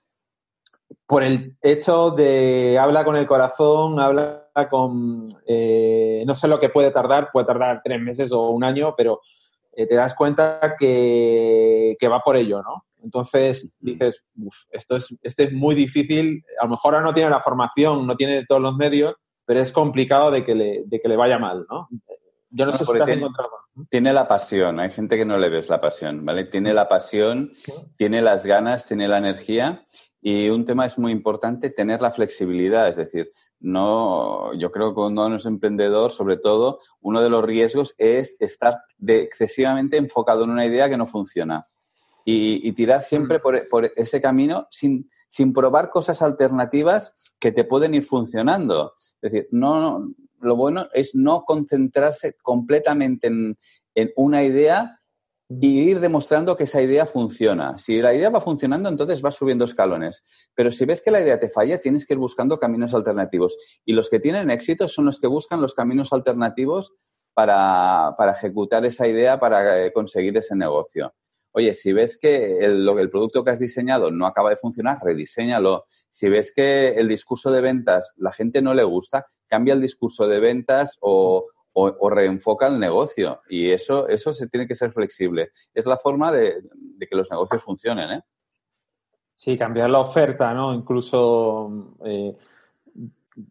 Por 1.07 1.23
el 1.23 1.57
hecho 1.63 2.11
de 2.11 2.79
habla 2.79 3.05
con 3.05 3.17
el 3.17 3.27
corazón, 3.27 4.01
habla 4.01 4.49
con... 4.71 5.25
Eh, 5.47 6.25
no 6.27 6.35
sé 6.35 6.49
lo 6.49 6.59
que 6.59 6.71
puede 6.71 6.91
tardar, 6.91 7.31
puede 7.33 7.47
tardar 7.47 7.83
tres 7.85 8.01
meses 8.01 8.33
o 8.33 8.51
un 8.51 8.65
año, 8.65 8.95
pero 8.97 9.21
eh, 9.73 9.87
te 9.87 9.95
das 9.95 10.15
cuenta 10.15 10.75
que, 10.79 11.97
va 12.11 12.21
por 12.21 12.37
ello, 12.37 12.63
¿no? 12.63 12.87
Entonces 13.07 13.71
dices, 13.79 14.25
uff, 14.37 14.65
esto 14.73 14.97
es, 14.97 15.15
este 15.23 15.45
es 15.45 15.53
muy 15.53 15.77
difícil, 15.77 16.45
a 16.61 16.65
lo 16.65 16.71
mejor 16.71 16.95
ahora 16.95 17.07
no 17.07 17.15
tiene 17.15 17.31
la 17.31 17.41
formación, 17.41 18.05
no 18.05 18.17
tiene 18.17 18.45
todos 18.47 18.61
los 18.61 18.75
medios, 18.77 19.15
pero 19.45 19.61
es 19.61 19.71
complicado 19.71 20.33
de 20.33 20.45
que 20.45 20.57
le, 20.57 20.83
de 20.87 21.01
que 21.01 21.09
le 21.09 21.17
vaya 21.17 21.39
mal, 21.39 21.65
¿no? 21.71 21.89
Yo 22.51 22.67
no, 22.67 22.73
sé 22.73 22.85
si 22.85 22.93
estás 22.93 23.07
tiene, 23.07 23.29
Tiene 23.91 24.13
la 24.13 24.27
pasión, 24.27 24.81
hay 24.81 24.91
gente 24.91 25.17
que 25.17 25.25
no 25.25 25.39
le 25.39 25.49
ves 25.49 25.69
la 25.69 25.81
pasión, 25.81 26.25
¿vale? 26.25 26.47
Tiene 26.47 26.75
la 26.75 26.89
pasión, 26.89 27.53
tiene 27.97 28.23
las 28.23 28.45
ganas, 28.45 28.87
tiene 28.87 29.07
la 29.07 29.19
energía 29.19 29.87
y 30.21 30.49
un 30.49 30.65
tema 30.65 30.85
es 30.85 30.99
muy 30.99 31.13
importante, 31.13 31.71
tener 31.71 32.03
la 32.03 32.11
flexibilidad, 32.11 32.89
es 32.89 32.97
decir, 32.97 33.31
no, 33.61 34.53
yo 34.55 34.73
creo 34.73 34.89
que 34.89 34.95
cuando 34.95 35.27
uno 35.27 35.37
es 35.37 35.47
emprendedor, 35.47 36.11
sobre 36.11 36.39
todo, 36.39 36.81
uno 37.01 37.23
de 37.23 37.31
los 37.31 37.45
riesgos 37.45 37.95
es 37.99 38.37
estar 38.41 38.81
excesivamente 39.07 39.97
enfocado 39.97 40.43
en 40.43 40.51
una 40.51 40.67
idea 40.67 40.89
que 40.89 40.97
no 40.97 41.07
funciona 41.07 41.69
y, 42.29 42.73
tirar 42.73 43.03
siempre 43.03 43.39
mm. 43.39 43.41
por, 43.41 43.69
por, 43.69 43.93
ese 43.95 44.21
camino 44.21 44.67
sin, 44.69 45.09
sin 45.29 45.53
probar 45.53 45.91
cosas 45.91 46.23
alternativas 46.23 47.15
que 47.39 47.53
te 47.53 47.63
pueden 47.63 47.95
ir 47.95 48.05
funcionando. 48.05 48.95
Es 49.23 49.31
decir, 49.33 49.49
no, 49.53 50.13
lo 50.41 50.57
bueno 50.57 50.89
es 50.93 51.15
no 51.15 51.45
concentrarse 51.45 52.35
completamente 52.43 53.29
en, 53.29 53.57
una 54.17 54.43
idea 54.43 55.01
y 55.49 55.79
ir 55.79 56.01
demostrando 56.01 56.57
que 56.57 56.65
esa 56.65 56.83
idea 56.83 57.07
funciona. 57.07 57.79
Si 57.79 57.99
la 57.99 58.13
idea 58.13 58.29
va 58.29 58.41
funcionando, 58.41 58.89
entonces 58.89 59.23
vas 59.23 59.37
subiendo 59.37 59.65
escalones. 59.65 60.25
Pero 60.55 60.73
si 60.73 60.85
ves 60.85 61.01
que 61.01 61.13
la 61.13 61.21
idea 61.21 61.39
te 61.39 61.49
falla, 61.49 61.81
tienes 61.81 62.05
que 62.05 62.15
ir 62.15 62.19
buscando 62.19 62.59
caminos 62.59 62.93
alternativos. 62.93 63.57
Y 63.85 63.93
los 63.93 64.11
que 64.11 64.19
tienen 64.19 64.51
éxito 64.51 64.89
son 64.89 65.05
los 65.05 65.21
que 65.21 65.29
buscan 65.29 65.63
los 65.63 65.75
caminos 65.75 66.13
alternativos 66.13 66.95
para, 67.33 68.15
para 68.19 68.33
ejecutar 68.33 68.85
esa 68.85 69.07
idea, 69.07 69.39
para 69.39 69.87
eh, 69.87 69.93
conseguir 69.93 70.37
ese 70.37 70.57
negocio. 70.57 71.15
Oye, 71.59 71.75
si 71.75 71.95
ves 71.95 72.19
que 72.19 72.59
el, 72.59 72.87
el, 72.87 73.09
producto 73.09 73.43
que 73.43 73.51
has 73.51 73.59
diseñado 73.59 74.11
no 74.11 74.27
acaba 74.27 74.51
de 74.51 74.59
funcionar, 74.59 74.99
rediseñalo. 75.03 75.87
Si 76.11 76.29
ves 76.29 76.53
que 76.55 76.89
el 76.89 77.09
discurso 77.09 77.51
de 77.51 77.63
ventas 77.63 78.13
la 78.19 78.31
gente 78.31 78.61
no 78.61 78.75
le 78.75 78.85
gusta, 78.85 79.25
cambia 79.47 79.73
el 79.73 79.81
discurso 79.81 80.29
de 80.29 80.39
ventas 80.39 80.99
o, 81.01 81.47
reenfoca 82.11 82.67
el 82.67 82.79
negocio. 82.79 83.39
Y 83.49 83.71
eso, 83.71 84.07
eso 84.07 84.35
se 84.35 84.49
tiene 84.49 84.69
que 84.69 84.75
ser 84.75 84.93
flexible. 84.93 85.49
Es 85.73 85.87
la 85.87 85.97
forma 85.97 86.31
de, 86.31 86.63
que 87.01 87.17
los 87.17 87.31
negocios 87.31 87.63
funcionen, 87.63 88.11
¿eh? 88.11 88.23
Sí, 89.33 89.57
cambiar 89.57 89.89
la 89.89 90.01
oferta, 90.01 90.53
¿no? 90.53 90.75
Incluso 90.75 91.95
eh, 92.05 92.37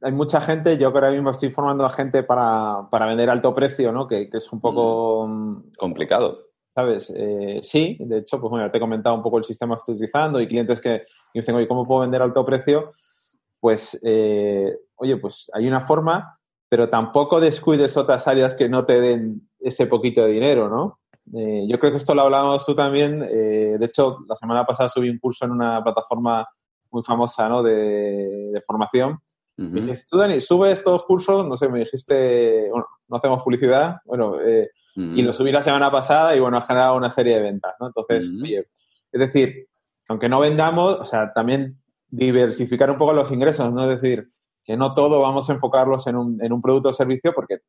hay 0.04 0.12
mucha 0.12 0.42
gente, 0.42 0.78
yo 0.78 0.92
que 0.92 1.00
ahora 1.00 1.12
mismo 1.12 1.32
estoy 1.32 1.50
formando 1.50 1.84
a 1.84 1.90
gente 1.90 2.22
para, 2.22 2.88
vender 2.92 3.32
alto 3.32 3.52
precio, 3.56 3.92
¿no? 3.92 4.08
Que, 4.08 4.30
es 4.32 4.54
un 4.54 4.62
poco... 4.62 5.26
Mm, 5.28 5.72
complicado 5.76 6.55
¿sabes? 6.76 7.12
Eh, 7.16 7.62
sí, 7.64 7.96
de 8.02 8.18
hecho, 8.18 8.40
pues 8.40 8.52
bueno, 8.52 8.70
te 8.70 8.78
he 8.78 8.82
comentado 8.82 9.16
un 9.16 9.24
poco 9.24 9.38
el 9.38 9.46
sistema 9.46 9.76
que 9.76 9.80
estoy 9.80 9.96
utilizando 9.96 10.42
y 10.42 10.48
clientes 10.48 10.82
que 10.82 11.04
dicen, 11.34 11.56
oye, 11.56 11.70
¿cómo 11.70 11.88
puedo 11.88 12.02
vender 12.02 12.22
a 12.22 12.26
alto 12.26 12.46
precio? 12.46 12.92
Pues, 13.62 13.98
eh, 14.04 14.78
oye, 14.96 15.16
pues 15.16 15.50
hay 15.54 15.68
una 15.68 15.80
forma, 15.80 16.38
pero 16.68 16.90
tampoco 16.90 17.40
descuides 17.40 17.96
otras 17.96 18.28
áreas 18.28 18.56
que 18.56 18.68
no 18.68 18.86
te 18.86 19.00
den 19.00 19.50
ese 19.58 19.88
poquito 19.88 20.24
de 20.24 20.34
dinero, 20.34 20.68
¿no? 20.68 21.00
Eh, 21.34 21.66
yo 21.68 21.80
creo 21.80 21.92
que 21.92 21.98
esto 21.98 22.14
lo 22.14 22.24
hablábamos 22.24 22.66
tú 22.66 22.76
también. 22.76 23.22
de 23.22 23.86
hecho, 23.86 24.18
la 24.28 24.36
semana 24.36 24.66
pasada 24.66 24.90
subí 24.90 25.10
un 25.10 25.18
curso 25.18 25.46
en 25.46 25.52
una 25.52 25.82
plataforma 25.82 26.46
muy 26.92 27.04
famosa, 27.04 27.48
¿no? 27.48 27.64
De, 27.64 28.62
formación. 28.68 29.18
Me 29.56 29.80
dijiste, 29.80 30.08
tú, 30.10 30.18
Dani, 30.18 30.42
sube 30.42 30.72
estos 30.72 31.06
cursos, 31.06 31.48
no 31.48 31.56
sé, 31.56 31.70
me 31.70 31.80
dijiste, 31.80 32.68
bueno, 32.70 32.88
no 33.08 33.16
hacemos 33.16 33.42
publicidad, 33.42 33.96
bueno, 34.04 34.36
y 34.96 35.22
lo 35.24 35.34
subí 35.34 35.52
la 35.52 35.62
semana 35.62 35.92
pasada 35.92 36.36
y 36.36 36.40
bueno, 36.40 36.58
ha 36.58 36.62
generado 36.62 36.96
una 36.96 37.10
serie 37.10 37.36
de 37.36 37.42
ventas, 37.42 37.76
¿no? 37.80 37.88
Entonces, 37.88 38.30
oye, 38.42 38.66
es 39.12 39.20
decir, 39.20 39.68
aunque 40.08 40.30
no 40.30 40.40
vendamos, 40.40 40.96
o 41.00 41.04
sea, 41.04 41.34
también 41.34 41.82
diversificar 42.08 42.90
un 42.90 42.98
poco 42.98 43.12
los 43.12 43.32
ingresos, 43.32 43.74
¿no? 43.74 43.90
Es 43.90 44.02
decir, 44.02 44.30
que 44.64 44.78
no 44.78 44.94
todo 44.94 45.22
vamos 45.22 45.50
a 45.50 45.54
enfocarlos 45.54 46.08
en 46.08 46.16
un, 46.16 46.44
en 46.44 46.54
un 46.54 46.62
producto 46.62 46.90
o 46.90 46.94
servicio 46.94 47.34
porque 47.34 47.60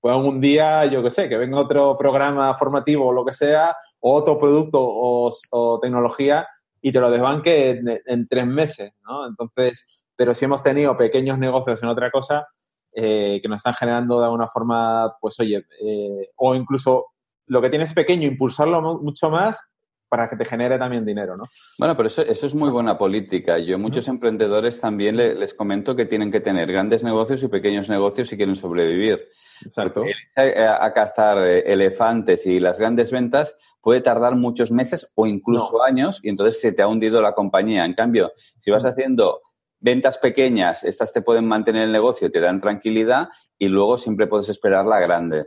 pues 0.00 0.16
un 0.16 0.40
día, 0.40 0.84
yo 0.86 1.02
qué 1.02 1.10
sé, 1.12 1.28
que 1.28 1.36
venga 1.36 1.60
otro 1.60 1.96
programa 1.96 2.56
formativo 2.56 3.06
o 3.06 3.12
lo 3.12 3.24
que 3.24 3.32
sea, 3.32 3.76
o 4.00 4.14
otro 4.14 4.38
producto 4.38 4.80
o, 4.82 5.78
tecnología 5.80 6.48
y 6.82 6.90
te 6.90 6.98
lo 6.98 7.10
desbanque 7.10 7.70
en, 7.70 8.00
en, 8.06 8.26
tres 8.26 8.46
meses, 8.46 8.92
¿no? 9.06 9.26
Entonces, 9.28 9.86
pero 10.16 10.34
si 10.34 10.46
hemos 10.46 10.62
tenido 10.62 10.96
pequeños 10.96 11.38
negocios 11.38 11.80
en 11.82 11.88
otra 11.88 12.10
cosa 12.10 12.48
eh, 12.92 13.40
que 13.42 13.48
nos 13.48 13.58
están 13.58 13.74
generando 13.74 14.18
de 14.18 14.24
alguna 14.24 14.48
forma, 14.48 15.16
pues 15.20 15.38
oye, 15.40 15.64
eh, 15.82 16.30
o 16.36 16.54
incluso 16.54 17.06
lo 17.46 17.60
que 17.60 17.70
tienes 17.70 17.92
pequeño, 17.94 18.26
impulsarlo 18.26 18.80
mucho 19.00 19.30
más 19.30 19.60
para 20.10 20.28
que 20.28 20.36
te 20.36 20.44
genere 20.44 20.76
también 20.76 21.06
dinero, 21.06 21.36
¿no? 21.36 21.44
Bueno, 21.78 21.96
pero 21.96 22.08
eso, 22.08 22.22
eso 22.22 22.46
es 22.46 22.54
muy 22.54 22.68
buena 22.68 22.98
política. 22.98 23.58
Yo 23.58 23.76
a 23.76 23.78
muchos 23.78 24.08
emprendedores 24.08 24.80
también 24.80 25.16
les 25.16 25.54
comento 25.54 25.94
que 25.94 26.04
tienen 26.04 26.32
que 26.32 26.40
tener 26.40 26.70
grandes 26.70 27.04
negocios 27.04 27.40
y 27.44 27.48
pequeños 27.48 27.88
negocios 27.88 28.28
si 28.28 28.36
quieren 28.36 28.56
sobrevivir. 28.56 29.28
Exacto. 29.64 30.04
A, 30.34 30.92
cazar 30.92 31.46
eh, 31.46 31.60
elefantes 31.72 32.44
y 32.46 32.58
las 32.58 32.80
grandes 32.80 33.12
ventas 33.12 33.56
puede 33.80 34.00
tardar 34.00 34.34
muchos 34.34 34.72
meses 34.72 35.12
o 35.14 35.28
incluso 35.28 35.84
años 35.84 36.18
y 36.24 36.28
entonces 36.28 36.60
se 36.60 36.72
te 36.72 36.82
ha 36.82 36.88
hundido 36.88 37.22
la 37.22 37.34
compañía. 37.34 37.84
En 37.84 37.94
cambio, 37.94 38.32
si 38.58 38.72
vas 38.72 38.84
haciendo 38.84 39.42
ventas 39.80 40.18
pequeñas, 40.18 40.84
estas 40.84 41.12
te 41.12 41.22
pueden 41.22 41.46
mantener 41.46 41.82
el 41.82 41.92
negocio, 41.92 42.30
te 42.30 42.40
dan 42.40 42.60
tranquilidad 42.60 43.28
y 43.58 43.68
luego 43.68 43.96
siempre 43.96 44.26
puedes 44.26 44.48
esperar 44.48 44.84
la 44.86 45.00
grande. 45.00 45.46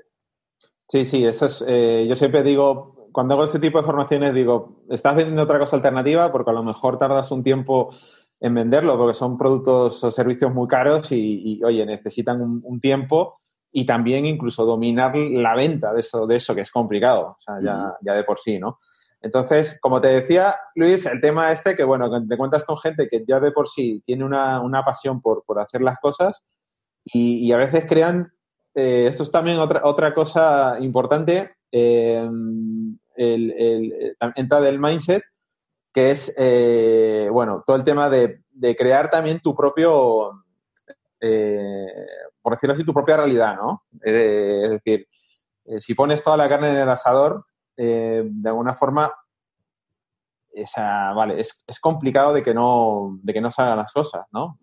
Sí, 0.87 1.05
sí, 1.05 1.25
eso 1.25 1.45
es. 1.45 1.63
Eh, 1.67 2.05
yo 2.07 2.15
siempre 2.15 2.43
digo, 2.43 3.09
cuando 3.11 3.35
hago 3.35 3.45
este 3.45 3.59
tipo 3.59 3.77
de 3.77 3.85
formaciones 3.85 4.33
digo, 4.33 4.83
estás 4.89 5.15
vendiendo 5.15 5.43
otra 5.43 5.59
cosa 5.59 5.75
alternativa 5.75 6.31
porque 6.31 6.51
a 6.51 6.53
lo 6.53 6.63
mejor 6.63 6.97
tardas 6.97 7.31
un 7.31 7.43
tiempo 7.43 7.93
en 8.39 8.53
venderlo 8.55 8.97
porque 8.97 9.13
son 9.13 9.37
productos 9.37 10.03
o 10.03 10.11
servicios 10.11 10.53
muy 10.53 10.67
caros 10.67 11.11
y, 11.11 11.61
oye, 11.63 11.85
necesitan 11.85 12.41
un, 12.41 12.79
tiempo 12.81 13.39
y 13.71 13.85
también 13.85 14.25
incluso 14.25 14.65
dominar 14.65 15.15
la 15.15 15.55
venta 15.55 15.93
de 15.93 16.01
eso, 16.01 16.27
de 16.27 16.35
eso 16.35 16.53
que 16.53 16.61
es 16.61 16.71
complicado, 16.71 17.37
o 17.37 17.39
sea, 17.39 17.61
ya, 17.61 17.93
ya 18.01 18.13
de 18.13 18.23
por 18.23 18.39
sí, 18.39 18.59
¿no? 18.59 18.79
Entonces, 19.23 19.79
como 19.81 20.01
te 20.01 20.09
decía, 20.09 20.53
Luis, 20.75 21.05
el 21.05 21.21
tema 21.21 21.49
este 21.53 21.75
que, 21.75 21.85
bueno, 21.85 22.11
te 22.27 22.37
cuentas 22.37 22.65
con 22.65 22.77
gente 22.77 23.07
que 23.07 23.23
ya 23.25 23.39
de 23.39 23.53
por 23.53 23.69
sí 23.69 24.03
tiene 24.05 24.25
una, 24.25 24.83
pasión 24.85 25.21
por, 25.21 25.43
hacer 25.61 25.81
las 25.81 25.97
cosas 25.99 26.43
y, 27.05 27.49
a 27.53 27.57
veces 27.57 27.85
crean, 27.87 28.33
eh, 28.75 29.07
esto 29.09 29.23
es 29.23 29.31
también 29.31 29.59
otra, 29.59 29.79
otra 29.85 30.13
cosa 30.13 30.75
importante, 30.81 31.55
eh, 31.71 32.29
el, 33.15 33.51
el, 33.51 34.17
entra 34.35 34.59
del 34.59 34.77
mindset, 34.77 35.23
que 35.93 36.11
es, 36.11 36.35
eh, 36.37 37.29
bueno, 37.31 37.63
todo 37.65 37.77
el 37.77 37.85
tema 37.85 38.09
de, 38.09 38.41
crear 38.77 39.09
también 39.09 39.39
tu 39.39 39.55
propio, 39.55 40.43
eh, 41.21 41.87
por 42.41 42.55
decirlo 42.55 42.73
así, 42.73 42.83
tu 42.83 42.93
propia 42.93 43.15
realidad, 43.15 43.55
¿no? 43.55 43.85
es 44.01 44.69
decir, 44.69 45.07
si 45.79 45.93
pones 45.93 46.21
toda 46.21 46.35
la 46.35 46.49
carne 46.49 46.71
en 46.71 46.75
el 46.75 46.89
asador, 46.89 47.45
de 47.75 48.49
alguna 48.49 48.73
forma, 48.73 49.11
esa, 50.51 51.13
vale, 51.13 51.39
es, 51.39 51.63
complicado 51.81 52.33
de 52.33 52.43
que 52.43 52.53
no, 52.53 53.19
de 53.21 53.33
que 53.33 53.41
no 53.41 53.51
salgan 53.51 53.77
las 53.77 53.91
cosas, 53.91 54.25
¿no? 54.31 54.59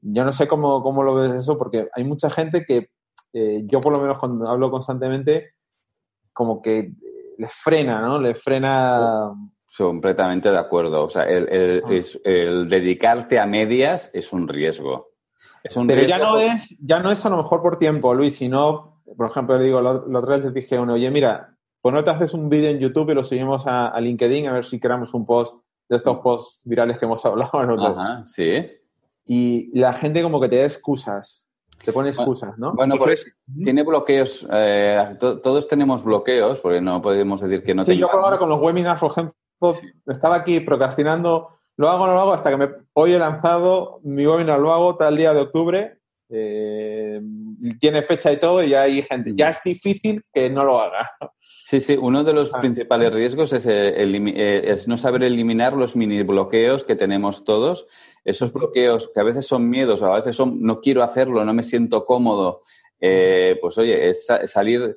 yo 0.00 0.24
no 0.24 0.32
sé 0.32 0.46
cómo, 0.46 0.82
cómo, 0.82 1.02
lo 1.02 1.14
ves 1.14 1.34
eso, 1.34 1.58
porque 1.58 1.88
hay 1.92 2.04
mucha 2.04 2.30
gente 2.30 2.64
que, 2.64 2.90
yo 3.32 3.80
por 3.80 3.92
lo 3.92 4.00
menos 4.00 4.18
cuando 4.18 4.48
hablo 4.48 4.70
constantemente, 4.70 5.54
como 6.32 6.62
que 6.62 6.92
le 7.36 7.46
frena, 7.46 8.00
¿no? 8.00 8.20
Le 8.20 8.34
frena... 8.34 9.32
Completamente 9.76 10.50
de 10.50 10.58
acuerdo. 10.58 11.04
O 11.04 11.10
sea, 11.10 11.24
el, 11.24 11.82
ah. 11.84 12.64
dedicarte 12.68 13.38
a 13.38 13.46
medias 13.46 14.10
es 14.14 14.32
un 14.32 14.48
riesgo. 14.48 15.08
Pero 15.62 16.02
ya 16.02 16.18
no 16.18 16.38
es, 16.38 16.76
ya 16.80 17.00
no 17.00 17.10
es 17.10 17.24
a 17.26 17.30
lo 17.30 17.36
mejor 17.36 17.60
por 17.60 17.78
tiempo, 17.78 18.14
Luis, 18.14 18.36
sino, 18.36 19.02
por 19.16 19.30
ejemplo, 19.30 19.58
digo, 19.58 19.80
la, 19.80 19.92
otra 19.92 20.36
vez 20.36 20.44
les 20.46 20.54
dije 20.54 20.76
a 20.76 20.80
uno, 20.80 20.94
oye, 20.94 21.10
mira, 21.10 21.56
pues 21.80 21.94
no 21.94 22.04
te 22.04 22.10
haces 22.10 22.34
un 22.34 22.48
vídeo 22.48 22.70
en 22.70 22.78
YouTube 22.78 23.10
y 23.10 23.14
lo 23.14 23.24
subimos 23.24 23.64
a, 23.66 23.98
LinkedIn 24.00 24.48
a 24.48 24.52
ver 24.52 24.64
si 24.64 24.80
creamos 24.80 25.14
un 25.14 25.24
post 25.24 25.54
de 25.88 25.96
estos 25.96 26.18
posts 26.18 26.60
virales 26.64 26.98
que 26.98 27.04
hemos 27.04 27.24
hablado. 27.26 27.86
Ajá, 27.86 28.24
sí. 28.26 28.66
Y 29.26 29.78
la 29.78 29.92
gente 29.92 30.22
como 30.22 30.40
que 30.40 30.48
te 30.48 30.56
da 30.56 30.64
excusas. 30.64 31.46
Te 31.84 31.92
pone 31.92 32.08
excusas, 32.08 32.58
¿no? 32.58 32.74
Bueno, 32.74 32.96
por 32.96 33.12
eso 33.12 33.28
tiene 33.62 33.84
bloqueos. 33.84 34.46
Eh, 34.50 35.16
todos 35.20 35.68
tenemos 35.68 36.02
bloqueos, 36.02 36.60
porque 36.60 36.80
no 36.80 37.00
podemos 37.00 37.40
decir 37.40 37.62
que 37.62 37.74
no 37.74 37.84
Sí, 37.84 37.96
yo 37.96 38.10
ahora 38.10 38.38
con 38.38 38.48
los 38.48 38.60
webinars, 38.60 39.00
por 39.00 39.12
ejemplo, 39.12 39.34
estaba 40.06 40.36
aquí 40.36 40.58
procrastinando, 40.60 41.50
lo 41.76 41.88
hago, 41.88 42.06
no 42.08 42.14
lo 42.14 42.20
hago, 42.20 42.32
hasta 42.32 42.50
que 42.50 42.56
me, 42.56 42.68
hoy 42.94 43.12
he 43.12 43.18
lanzado 43.18 44.00
mi 44.02 44.26
webinar, 44.26 44.58
lo 44.58 44.72
hago 44.72 44.96
tal 44.96 45.16
día 45.16 45.32
de 45.32 45.40
octubre, 45.40 45.97
eh, 46.30 47.20
tiene 47.80 48.02
fecha 48.02 48.30
y 48.30 48.38
todo, 48.38 48.62
y 48.62 48.70
ya 48.70 48.82
hay 48.82 49.02
gente. 49.02 49.32
Ya 49.34 49.50
es 49.50 49.60
difícil 49.64 50.22
que 50.32 50.50
no 50.50 50.64
lo 50.64 50.80
haga. 50.80 51.10
Sí, 51.40 51.80
sí, 51.80 51.96
uno 52.00 52.24
de 52.24 52.32
los 52.32 52.52
ah. 52.52 52.60
principales 52.60 53.12
riesgos 53.12 53.52
es, 53.52 53.66
eh, 53.66 54.62
es, 54.64 54.88
no 54.88 54.96
saber 54.96 55.22
eliminar 55.22 55.74
los 55.74 55.96
mini 55.96 56.22
bloqueos 56.22 56.84
que 56.84 56.96
tenemos 56.96 57.44
todos. 57.44 57.86
Esos 58.24 58.52
bloqueos 58.52 59.10
que 59.14 59.20
a 59.20 59.24
veces 59.24 59.46
son 59.46 59.68
miedos, 59.68 60.02
o 60.02 60.12
a 60.12 60.16
veces 60.16 60.36
son 60.36 60.62
no 60.62 60.80
quiero 60.80 61.02
hacerlo, 61.02 61.44
no 61.44 61.54
me 61.54 61.62
siento 61.62 62.04
cómodo. 62.04 62.60
Eh, 63.00 63.56
pues 63.60 63.78
oye, 63.78 64.08
es 64.08 64.26
salir 64.46 64.96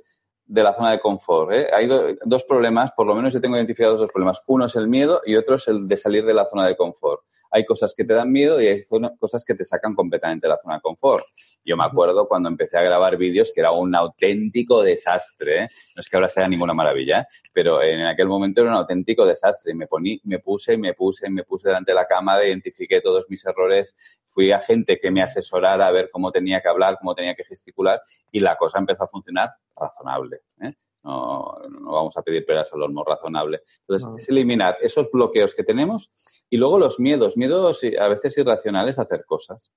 de 0.52 0.64
la 0.64 0.74
zona 0.74 0.92
de 0.92 1.00
confort. 1.00 1.54
¿eh? 1.54 1.68
Hay 1.74 1.88
dos 2.26 2.44
problemas, 2.44 2.92
por 2.92 3.08
lo 3.08 3.16
menos 3.16 3.34
yo 3.34 3.40
tengo 3.40 3.56
identificados 3.56 4.00
dos 4.00 4.12
problemas. 4.12 4.42
Uno 4.48 4.66
es 4.66 4.76
el 4.76 4.88
miedo 4.88 5.22
y 5.26 5.36
otro 5.36 5.56
es 5.56 5.68
el 5.70 5.88
de 5.88 5.96
salir 5.96 6.26
de 6.26 6.34
la 6.34 6.46
zona 6.46 6.68
de 6.68 6.76
confort. 6.76 7.22
Hay 7.52 7.66
cosas 7.66 7.94
que 7.96 8.06
te 8.06 8.14
dan 8.14 8.32
miedo 8.32 8.62
y 8.62 8.68
hay 8.68 8.84
cosas 9.20 9.44
que 9.46 9.54
te 9.56 9.66
sacan 9.66 9.94
completamente 9.94 10.48
de 10.48 10.54
la 10.54 10.60
zona 10.62 10.76
de 10.76 10.82
confort. 10.82 11.24
Yo 11.64 11.78
me 11.78 11.84
acuerdo 11.84 12.28
cuando 12.28 12.50
empecé 12.50 12.78
a 12.78 12.82
grabar 12.82 13.18
vídeos 13.18 13.52
que 13.54 13.60
era 13.60 13.72
un 13.72 13.94
auténtico 13.94 14.82
desastre. 14.82 15.66
¿eh? 15.66 15.68
No 15.96 16.00
es 16.00 16.10
que 16.10 16.18
ahora 16.18 16.30
sea 16.30 16.48
ninguna 16.48 16.74
maravilla, 16.74 17.22
¿eh? 17.22 17.26
pero 17.54 17.82
en 17.82 18.06
aquel 18.06 18.28
momento 18.28 18.62
era 18.62 18.72
un 18.72 18.78
auténtico 18.78 19.26
desastre. 19.26 19.74
Me, 19.74 19.88
poní, 19.88 20.20
me 20.24 20.40
puse, 20.40 20.78
me 20.78 20.94
puse, 20.94 21.30
me 21.30 21.44
puse 21.44 21.68
delante 21.68 21.92
de 21.92 21.96
la 21.96 22.06
cámara, 22.06 22.48
identifiqué 22.48 23.02
todos 23.02 23.26
mis 23.30 23.46
errores, 23.46 23.96
fui 24.26 24.52
a 24.52 24.60
gente 24.60 25.00
que 25.00 25.12
me 25.12 25.22
asesorara 25.22 25.88
a 25.88 25.92
ver 25.92 26.10
cómo 26.12 26.32
tenía 26.32 26.62
que 26.62 26.70
hablar, 26.70 26.98
cómo 27.00 27.14
tenía 27.14 27.36
que 27.36 27.44
gesticular 27.44 28.02
y 28.32 28.40
la 28.40 28.56
cosa 28.56 28.80
empezó 28.80 29.04
a 29.04 29.08
funcionar 29.08 29.52
razonable. 29.76 30.42
¿eh? 30.62 30.72
No, 31.04 31.56
vamos 31.82 32.16
a 32.18 32.22
pedir 32.22 32.46
peras 32.46 32.72
al 32.74 32.84
horno 32.84 33.04
razonable. 33.04 33.62
Entonces, 33.88 34.10
es 34.18 34.30
eliminar 34.30 34.78
esos 34.82 35.10
bloqueos 35.12 35.56
que 35.56 35.64
tenemos 35.64 36.12
y 36.50 36.58
luego 36.58 36.78
los 36.78 37.00
miedos, 37.00 37.38
miedos 37.38 37.82
a 38.00 38.08
veces 38.08 38.38
irracionales 38.38 39.00
a 39.00 39.04
hacer 39.04 39.26
cosas 39.26 39.72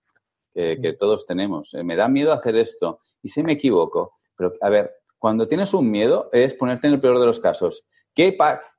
que, 0.55 0.95
todos 0.99 1.27
tenemos. 1.27 1.75
Eh, 1.75 1.83
me 1.83 1.97
da 1.97 2.09
miedo 2.09 2.33
hacer 2.33 2.57
esto 2.57 3.01
y 3.23 3.29
si 3.29 3.43
me 3.43 3.53
equivoco. 3.53 4.19
Pero, 4.37 4.53
a 4.61 4.71
ver, 4.71 4.91
cuando 5.19 5.49
tienes 5.49 5.75
un 5.75 5.91
miedo 5.91 6.29
es 6.33 6.55
ponerte 6.55 6.87
en 6.87 6.95
el 6.95 7.01
peor 7.01 7.19
de 7.19 7.27
los 7.27 7.41
casos. 7.41 7.85
¿Qué 8.15 8.37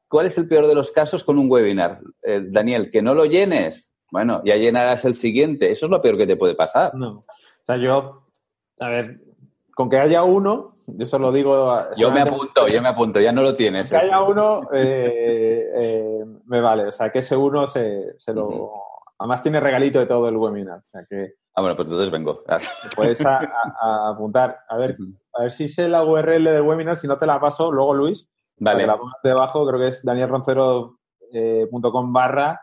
¿Cuál 0.08 0.28
es 0.28 0.38
el 0.38 0.48
peor 0.48 0.68
de 0.68 0.76
los 0.76 0.92
casos 0.92 1.24
con 1.24 1.38
un 1.38 1.52
webinar? 1.52 2.00
Eh, 2.22 2.42
Daniel, 2.46 2.92
que 2.92 3.02
no 3.02 3.14
lo 3.16 3.26
llenes. 3.26 3.94
Bueno, 4.12 4.42
ya 4.46 4.56
llenarás 4.56 5.04
el 5.04 5.16
siguiente. 5.16 5.72
Eso 5.72 5.88
es 5.88 5.90
lo 5.90 6.02
peor 6.02 6.18
que 6.18 6.28
te 6.28 6.38
puede 6.38 6.56
pasar. 6.56 6.94
No. 6.94 7.10
O 7.10 7.26
sea, 7.66 7.78
yo, 7.78 8.28
a 8.80 8.90
ver, 8.90 9.22
con 9.76 9.90
que 9.90 9.98
haya 9.98 10.24
uno, 10.24 10.75
yo 10.88 11.06
solo 11.06 11.32
digo. 11.32 11.84
Yo 11.98 12.12
me 12.12 12.22
apunto, 12.22 12.68
yo 12.68 12.82
me 12.82 12.90
apunto, 12.90 13.20
ya 13.20 13.32
no 13.32 13.42
lo 13.42 13.56
tienes. 13.56 13.90
Que 13.90 13.98
haya 13.98 14.22
uno, 14.22 14.62
eh, 14.74 15.72
eh, 15.76 16.26
me 16.46 16.62
vale. 16.62 16.88
O 16.88 16.92
sea, 16.92 17.12
que 17.12 17.20
ese 17.20 17.36
uno 17.36 17.68
se, 17.68 18.16
lo. 18.28 18.72
Además, 19.18 19.42
tiene 19.42 19.60
regalito 19.60 20.00
de 20.00 20.06
todo 20.06 20.28
el 20.28 20.38
webinar. 20.38 20.80
O 20.80 20.90
sea 20.92 21.06
que, 21.10 21.34
ah, 21.56 21.62
bueno, 21.62 21.76
pues 21.76 21.88
entonces 21.88 22.12
vengo. 22.12 22.44
puedes 22.96 23.24
apuntar. 23.26 24.60
A 24.70 24.78
ver, 24.78 24.98
a 25.34 25.44
ver 25.44 25.52
si 25.52 25.68
sé 25.68 25.88
la 25.88 26.04
URL 26.04 26.44
del 26.44 26.62
webinar. 26.62 26.98
Si 26.98 27.08
no 27.08 27.18
te 27.18 27.26
la 27.26 27.40
paso, 27.40 27.72
luego 27.72 27.94
Luis. 27.94 28.30
Vale. 28.58 28.88
la 28.88 28.98
pongas 28.98 29.20
debajo, 29.22 29.68
creo 29.68 29.80
que 29.80 29.88
es 29.88 30.04
danielroncero.com 30.04 30.96
eh, 31.34 31.68
barra 32.12 32.62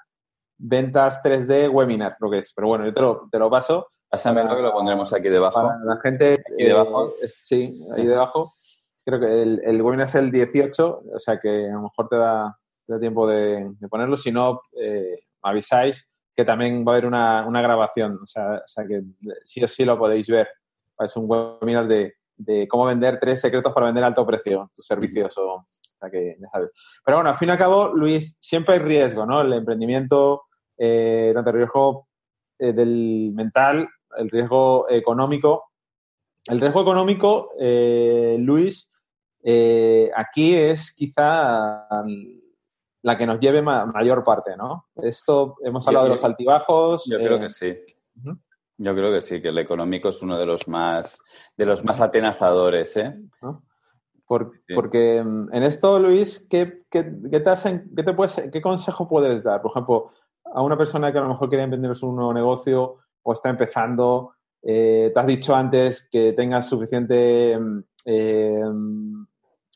ventas 0.57 1.23
3D 1.23 1.71
webinar, 1.71 2.17
creo 2.19 2.31
que 2.31 2.39
es. 2.39 2.53
Pero 2.55 2.69
bueno, 2.69 2.85
yo 2.85 2.95
te 2.95 3.01
lo, 3.01 3.29
te 3.31 3.39
lo 3.39 3.51
paso. 3.51 3.89
Pásame 4.13 4.47
que 4.47 4.61
lo 4.61 4.73
pondremos 4.75 5.11
aquí 5.15 5.31
debajo. 5.31 5.73
la 5.85 5.99
gente. 6.03 6.35
Aquí 6.35 6.65
debajo. 6.65 7.15
Eh, 7.23 7.29
sí, 7.29 7.83
ahí 7.97 8.07
debajo. 8.07 8.53
Creo 9.03 9.19
que 9.19 9.43
el, 9.43 9.63
el, 9.65 9.81
webinar 9.81 10.07
es 10.07 10.15
el 10.17 10.31
18, 10.31 11.03
o 11.15 11.19
sea 11.19 11.41
que 11.41 11.71
a 11.71 11.73
lo 11.73 11.85
mejor 11.85 12.09
te 12.11 12.17
da, 12.17 12.59
tiempo 13.01 13.27
de, 13.27 13.73
ponerlo. 13.89 14.19
Si 14.19 14.31
no, 14.31 14.61
eh, 14.79 15.19
avisáis 15.41 16.11
que 16.37 16.45
también 16.45 16.85
va 16.87 16.93
a 16.93 16.95
haber 16.97 17.07
una, 17.07 17.47
una 17.47 17.63
grabación. 17.63 18.19
O 18.23 18.27
sea, 18.27 18.57
o 18.57 18.69
sea, 18.69 18.85
que 18.87 19.03
sí 19.45 19.65
o 19.65 19.69
sí 19.69 19.87
lo 19.87 19.97
podéis 19.97 20.29
ver. 20.29 20.47
Es 20.99 21.17
un 21.17 21.25
webinar 21.27 21.89
de, 21.89 22.17
de 22.37 22.69
cómo 22.69 22.85
vender 22.85 23.19
tres 23.19 23.41
secretos 23.41 23.73
para 23.73 23.87
vender 23.87 24.05
a 24.05 24.09
alto 24.09 24.27
precio 24.27 24.71
tus 24.75 24.85
servicios 24.85 25.39
o, 25.39 25.55
o 25.55 25.67
sea 25.99 26.11
que 26.11 26.37
ya 26.39 26.49
sabes. 26.49 26.71
Pero 27.03 27.17
bueno, 27.17 27.31
al 27.31 27.37
fin 27.37 27.49
y 27.49 27.53
al 27.53 27.59
cabo, 27.59 27.89
Luis, 27.95 28.37
siempre 28.41 28.75
hay 28.75 28.81
riesgo, 28.81 29.25
¿no? 29.25 29.41
El 29.41 29.55
emprendimiento, 29.55 30.43
eh, 30.77 31.33
tanto 31.35 31.49
el 31.49 31.57
riesgo 31.57 32.09
eh, 32.59 32.75
del 32.75 33.33
mental 33.35 33.89
el 34.17 34.31
riesgo 34.31 34.89
económico. 34.91 35.71
El 36.47 36.61
riesgo 36.61 36.83
económico, 36.83 37.51
eh, 37.59 38.37
Luis, 38.39 38.91
eh, 39.45 40.11
aquí 40.15 40.55
es 40.55 40.93
quizá 40.93 41.87
la 43.03 43.19
que 43.19 43.27
nos 43.27 43.41
lleve 43.41 43.63
mayor 43.63 44.23
parte, 44.25 44.57
¿no? 44.57 44.87
Esto, 44.97 45.57
hemos 45.63 45.87
hablado 45.87 46.07
de 46.07 46.11
los 46.11 46.25
altibajos. 46.25 47.05
Yo 47.07 47.19
creo 47.19 47.37
eh, 47.37 47.41
que 47.41 47.51
sí. 47.51 47.77
Yo 48.79 48.95
creo 48.95 49.13
que 49.13 49.23
sí, 49.23 49.41
que 49.41 49.49
el 49.49 49.59
económico 49.59 50.09
es 50.09 50.23
uno 50.23 50.37
de 50.37 50.47
los 50.47 50.67
más, 50.69 51.19
de 51.57 51.67
los 51.67 51.85
más 51.85 52.01
atenazadores, 52.01 52.97
¿eh? 52.97 53.13
Porque 54.75 55.23
mm, 55.23 55.55
en 55.55 55.63
esto, 55.63 55.99
Luis, 55.99 56.47
¿qué, 56.49 56.85
qué, 56.91 57.03
te 57.03 58.15
puedes, 58.15 58.49
¿qué 58.53 58.63
consejo 58.63 59.09
puedes 59.09 59.45
dar? 59.45 59.61
Por 59.61 59.73
ejemplo, 59.73 60.11
a 60.45 60.63
una 60.63 60.77
persona 60.77 61.13
que 61.13 61.19
a 61.19 61.23
lo 61.23 61.29
mejor 61.29 61.49
quiere 61.49 61.65
emprender 61.65 61.93
un 62.03 62.17
nuevo 62.17 62.33
negocio 62.33 62.99
o 63.23 63.33
está 63.33 63.51
empezando, 63.51 64.33
eh, 64.63 65.11
te 65.13 65.21
has 65.21 65.27
dicho 65.27 65.55
antes 65.55 66.09
que 66.11 66.33
tengas 66.33 66.69
suficiente 66.69 67.59
mm, 67.59 67.79
eh, 68.07 68.63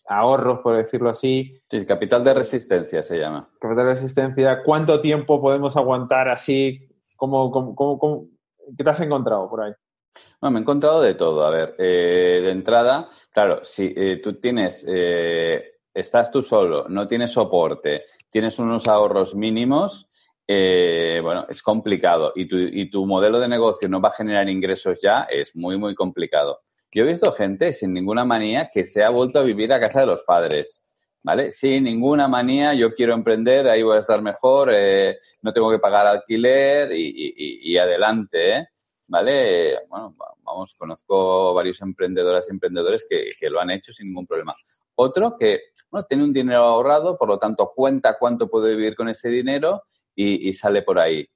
ahorros, 0.09 0.61
por 0.61 0.77
decirlo 0.77 1.11
así. 1.11 1.61
Sí, 1.71 1.85
capital 1.85 2.25
de 2.25 2.35
resistencia 2.35 3.03
se 3.03 3.19
llama. 3.19 3.49
Capital 3.61 3.85
de 3.85 3.93
resistencia. 3.93 4.63
¿Cuánto 4.63 5.01
tiempo 5.01 5.41
podemos 5.41 5.77
aguantar 5.77 6.29
así? 6.29 6.89
¿Cómo, 7.17 7.51
cómo, 7.51 8.27
qué 8.77 8.85
te 8.85 8.91
has 8.91 9.01
encontrado 9.01 9.49
por 9.49 9.63
ahí? 9.63 9.73
Bueno, 10.41 10.53
me 10.53 10.59
he 10.61 10.63
encontrado 10.63 11.01
de 11.01 11.15
todo. 11.15 11.45
A 11.45 11.51
ver, 11.51 11.75
eh, 11.79 12.41
de 12.43 12.51
entrada, 12.51 13.09
claro, 13.33 13.61
si 13.65 13.93
eh, 13.97 14.21
tú 14.23 14.35
tienes, 14.35 14.85
eh, 14.89 15.79
estás 15.93 16.31
tú 16.31 16.43
solo, 16.43 16.87
no 16.89 17.07
tienes 17.07 17.33
soporte, 17.33 18.03
tienes 18.31 18.59
unos 18.59 18.87
ahorros 18.89 19.35
mínimos, 19.35 20.11
bueno, 20.47 21.47
es 21.49 21.63
complicado 21.63 22.33
y 22.35 22.47
tu, 22.47 22.57
y 22.57 22.91
tu 22.91 23.05
modelo 23.07 23.41
de 23.41 23.49
negocio 23.49 23.89
no 23.89 24.01
va 24.01 24.11
a 24.11 24.13
generar 24.13 24.49
ingresos 24.49 24.99
ya, 25.03 25.23
es 25.31 25.55
muy, 25.57 25.77
muy 25.77 25.95
complicado. 25.95 26.61
Yo 26.93 27.05
he 27.05 27.09
visto 27.09 27.33
gente 27.33 27.73
sin 27.73 27.93
ninguna 27.93 28.25
manía 28.25 28.71
que 28.73 28.85
se 28.85 29.03
ha 29.03 29.11
vuelto 29.11 29.41
a 29.41 29.43
vivir 29.43 29.73
a 29.73 29.81
casa 29.81 30.01
de 30.01 30.07
los 30.07 30.23
padres. 30.23 30.83
¿Vale? 31.25 31.51
Sin 31.51 31.85
ninguna 31.85 32.29
manía, 32.29 32.73
yo 32.75 32.95
quiero 32.95 33.13
emprender, 33.13 33.67
ahí 33.67 33.83
voy 33.83 33.97
a 33.97 34.01
estar 34.01 34.23
mejor, 34.23 34.71
no 35.43 35.53
tengo 35.53 35.71
que 35.71 35.81
pagar 35.81 36.07
alquiler 36.07 36.93
y, 36.93 37.35
y 37.63 37.77
adelante, 37.79 38.59
¿eh? 38.59 38.69
¿vale? 39.09 39.79
Bueno, 39.89 40.15
vamos, 40.43 40.75
conozco 40.75 41.55
varios 41.55 41.81
emprendedoras 41.81 42.47
y 42.49 42.53
emprendedores 42.53 43.07
que, 43.09 43.51
lo 43.51 43.61
han 43.61 43.71
hecho 43.71 43.93
sin 43.93 44.09
ningún 44.09 44.27
problema. 44.27 44.55
Otro 44.95 45.37
que, 45.39 45.61
bueno, 45.91 46.07
tiene 46.09 46.25
un 46.25 46.33
dinero 46.33 46.61
ahorrado, 46.61 47.17
por 47.17 47.29
lo 47.29 47.39
tanto 47.39 47.73
cuenta 47.75 48.17
cuánto 48.19 48.49
puede 48.49 48.75
vivir 48.75 48.97
con 48.97 49.09
ese 49.09 49.29
dinero 49.29 49.85
y, 50.17 50.53
sale 50.55 50.83
por 50.83 50.99
ahí. 50.99 51.29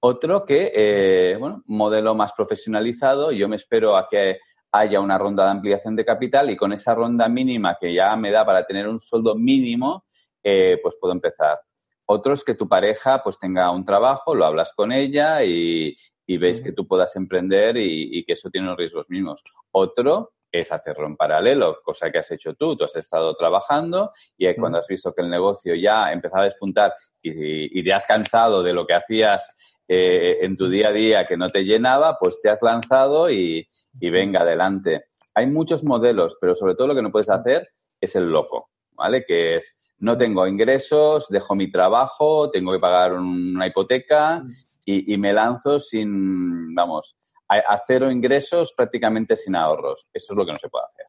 Otro 0.00 0.46
que, 0.46 0.72
eh, 0.74 1.36
bueno, 1.38 1.62
modelo 1.66 2.14
más 2.14 2.32
profesionalizado, 2.32 3.32
yo 3.32 3.48
me 3.48 3.56
espero 3.56 3.96
a 3.96 4.08
que 4.08 4.38
haya 4.72 5.00
una 5.00 5.18
ronda 5.18 5.44
de 5.44 5.50
ampliación 5.50 5.96
de 5.96 6.04
capital 6.04 6.48
y 6.48 6.56
con 6.56 6.72
esa 6.72 6.94
ronda 6.94 7.28
mínima 7.28 7.76
que 7.78 7.92
ya 7.92 8.14
me 8.16 8.30
da 8.30 8.46
para 8.46 8.64
tener 8.64 8.88
un 8.88 9.00
sueldo 9.00 9.34
mínimo, 9.34 10.04
eh, 10.42 10.78
pues 10.82 10.96
puedo 11.00 11.12
empezar. 11.12 11.60
Otros 12.06 12.44
que 12.44 12.54
tu 12.54 12.68
pareja 12.68 13.22
pues 13.22 13.38
tenga 13.38 13.70
un 13.70 13.84
trabajo, 13.84 14.34
lo 14.34 14.46
hablas 14.46 14.72
con 14.72 14.92
ella 14.92 15.44
y, 15.44 15.96
y 16.30 16.38
veis 16.38 16.60
que 16.60 16.70
tú 16.70 16.86
puedas 16.86 17.16
emprender 17.16 17.76
y, 17.76 18.24
que 18.24 18.34
eso 18.34 18.50
tiene 18.50 18.68
los 18.68 18.76
riesgos 18.76 19.10
mismos. 19.10 19.42
Otro 19.72 20.34
es 20.52 20.72
hacerlo 20.72 21.06
en 21.06 21.16
paralelo, 21.16 21.80
cosa 21.82 22.10
que 22.10 22.18
has 22.18 22.30
hecho 22.30 22.54
tú. 22.54 22.76
Tú 22.76 22.84
has 22.84 22.96
estado 22.96 23.34
trabajando 23.34 24.12
y 24.36 24.52
cuando 24.54 24.78
has 24.78 24.86
visto 24.86 25.12
que 25.12 25.22
el 25.22 25.30
negocio 25.30 25.74
ya 25.74 26.12
empezaba 26.12 26.42
a 26.42 26.46
despuntar 26.46 26.94
y, 27.22 27.82
te 27.82 27.92
has 27.92 28.06
cansado 28.06 28.62
de 28.62 28.72
lo 28.72 28.86
que 28.86 28.94
hacías 28.94 29.56
eh, 29.88 30.38
en 30.42 30.56
tu 30.56 30.68
día 30.68 30.88
a 30.88 30.92
día 30.92 31.26
que 31.26 31.36
no 31.36 31.50
te 31.50 31.64
llenaba, 31.64 32.18
pues 32.18 32.40
te 32.40 32.50
has 32.50 32.62
lanzado 32.62 33.30
y, 33.30 33.68
venga 34.00 34.40
adelante. 34.40 35.06
Hay 35.34 35.46
muchos 35.46 35.84
modelos, 35.84 36.36
pero 36.40 36.54
sobre 36.54 36.74
todo 36.74 36.88
lo 36.88 36.94
que 36.94 37.02
no 37.02 37.12
puedes 37.12 37.30
hacer 37.30 37.68
es 38.00 38.16
el 38.16 38.30
loco, 38.30 38.70
¿vale? 38.92 39.24
Que 39.24 39.56
es, 39.56 39.76
no 39.98 40.16
tengo 40.16 40.46
ingresos, 40.46 41.28
dejo 41.28 41.54
mi 41.54 41.70
trabajo, 41.70 42.50
tengo 42.50 42.72
que 42.72 42.78
pagar 42.78 43.14
una 43.14 43.66
hipoteca 43.66 44.42
y, 44.84 45.16
me 45.18 45.32
lanzo 45.32 45.78
sin, 45.78 46.74
vamos, 46.74 47.16
a, 47.50 47.78
cero 47.78 48.10
ingresos, 48.10 48.72
prácticamente 48.76 49.36
sin 49.36 49.56
ahorros. 49.56 50.08
Eso 50.12 50.32
es 50.32 50.36
lo 50.36 50.46
que 50.46 50.52
no 50.52 50.58
se 50.58 50.68
puede 50.68 50.84
hacer. 50.86 51.06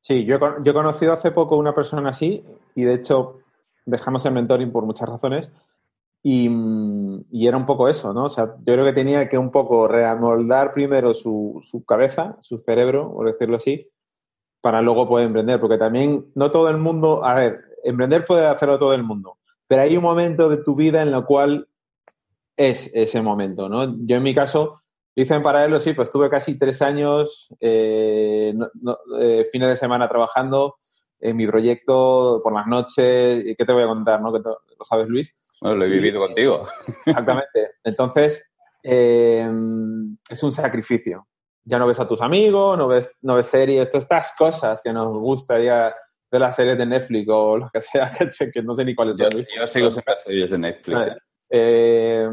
Sí, 0.00 0.24
yo, 0.24 0.38
yo 0.62 0.70
he 0.70 0.74
conocido 0.74 1.12
hace 1.12 1.30
poco 1.30 1.56
una 1.56 1.74
persona 1.74 2.08
así 2.10 2.42
y 2.74 2.84
de 2.84 2.94
hecho 2.94 3.40
dejamos 3.84 4.24
el 4.24 4.32
mentoring 4.32 4.72
por 4.72 4.86
muchas 4.86 5.08
razones 5.08 5.50
y, 6.22 6.46
era 7.46 7.56
un 7.56 7.66
poco 7.66 7.88
eso, 7.88 8.12
¿no? 8.12 8.24
O 8.24 8.28
sea, 8.28 8.56
yo 8.58 8.74
creo 8.74 8.84
que 8.84 8.92
tenía 8.92 9.28
que 9.28 9.38
un 9.38 9.50
poco 9.50 9.88
reamoldar 9.88 10.72
primero 10.72 11.14
su, 11.14 11.60
su 11.62 11.84
cabeza, 11.84 12.36
su 12.40 12.58
cerebro, 12.58 13.12
por 13.12 13.26
decirlo 13.30 13.56
así, 13.56 13.86
para 14.60 14.82
luego 14.82 15.08
poder 15.08 15.26
emprender, 15.26 15.58
porque 15.58 15.78
también 15.78 16.26
no 16.34 16.50
todo 16.50 16.68
el 16.68 16.76
mundo, 16.76 17.24
a 17.24 17.34
ver, 17.34 17.60
emprender 17.84 18.26
puede 18.26 18.46
hacerlo 18.46 18.78
todo 18.78 18.92
el 18.92 19.02
mundo, 19.02 19.38
pero 19.66 19.82
hay 19.82 19.96
un 19.96 20.02
momento 20.02 20.48
de 20.50 20.58
tu 20.58 20.74
vida 20.74 21.00
en 21.02 21.08
el 21.08 21.24
cual 21.24 21.68
es 22.56 22.90
ese 22.94 23.22
momento, 23.22 23.70
¿no? 23.70 23.96
Yo 24.06 24.16
en 24.16 24.22
mi 24.22 24.34
caso 24.34 24.79
hice 25.14 25.34
en 25.34 25.42
paralelo, 25.42 25.80
sí, 25.80 25.92
pues 25.92 26.08
estuve 26.08 26.30
casi 26.30 26.58
tres 26.58 26.82
años, 26.82 27.48
eh, 27.60 28.54
eh, 29.20 29.46
fines 29.50 29.68
de 29.68 29.76
semana 29.76 30.08
trabajando 30.08 30.76
en 31.18 31.36
mi 31.36 31.46
proyecto 31.46 32.40
por 32.42 32.52
las 32.54 32.66
noches. 32.66 33.44
¿Qué 33.56 33.64
te 33.64 33.72
voy 33.72 33.82
a 33.82 33.88
contar, 33.88 34.20
no? 34.22 34.32
Que 34.32 34.40
lo 34.40 34.84
sabes, 34.84 35.08
Luis. 35.08 35.34
Bueno, 35.60 35.76
lo 35.76 35.84
he 35.84 35.88
vivido 35.88 36.20
contigo. 36.20 36.66
Exactamente. 37.04 37.72
Entonces, 37.84 38.50
eh, 38.82 39.50
es 40.28 40.42
un 40.42 40.52
sacrificio. 40.52 41.26
Ya 41.64 41.78
no 41.78 41.86
ves 41.86 42.00
a 42.00 42.08
tus 42.08 42.22
amigos, 42.22 42.78
no 42.78 42.88
ves, 42.88 43.10
no 43.20 43.34
ves 43.34 43.46
series, 43.46 43.90
todas 43.90 44.04
estas 44.04 44.32
cosas 44.36 44.82
que 44.82 44.92
nos 44.92 45.08
gustaría 45.18 45.94
ver 46.30 46.40
las 46.40 46.56
series 46.56 46.78
de 46.78 46.86
Netflix 46.86 47.28
o 47.28 47.58
lo 47.58 47.70
que 47.70 47.80
sea, 47.80 48.10
que, 48.54 48.62
no 48.62 48.74
sé 48.74 48.84
ni 48.84 48.94
cuáles 48.94 49.18
son. 49.18 49.30
Yo 49.30 49.66
sigo 49.66 49.90
siempre 49.90 50.16
series 50.16 50.50
de 50.50 50.58
Netflix. 50.58 51.16
Eh, 51.52 52.28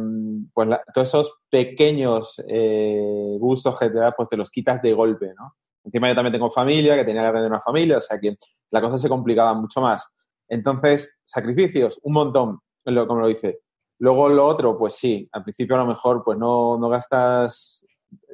pues 0.54 0.70
todos 0.94 1.08
esos 1.08 1.34
pequeños 1.50 2.42
eh, 2.48 3.36
gustos 3.40 3.78
que 3.78 3.90
te 3.90 3.98
da, 3.98 4.12
pues 4.12 4.30
te 4.30 4.38
los 4.38 4.52
quitas 4.52 4.82
de 4.82 4.94
golpe, 4.94 5.34
¿no? 5.38 5.56
Encima 5.84 6.10
yo 6.10 6.16
también 6.16 6.34
tengo 6.34 6.52
familia, 6.52 6.96
que 6.96 7.06
tenía 7.06 7.22
que 7.22 7.28
aprender 7.30 7.50
una 7.50 7.62
familia, 7.62 7.98
o 7.98 8.02
sea 8.02 8.20
que 8.20 8.36
la 8.72 8.82
cosa 8.82 8.98
se 8.98 9.10
complicaba 9.10 9.54
mucho 9.54 9.82
más. 9.82 10.08
Entonces, 10.48 11.18
sacrificios, 11.24 12.00
un 12.04 12.14
montón, 12.14 12.60
como 12.84 13.22
lo 13.22 13.28
dice. 13.28 13.62
Luego 14.00 14.30
lo 14.30 14.46
otro, 14.46 14.78
pues 14.78 14.94
sí, 14.94 15.28
al 15.32 15.44
principio 15.44 15.76
a 15.76 15.80
lo 15.80 15.88
mejor 15.88 16.24
pues 16.24 16.38
no, 16.38 16.78
no 16.78 16.90
gastas, 16.90 17.86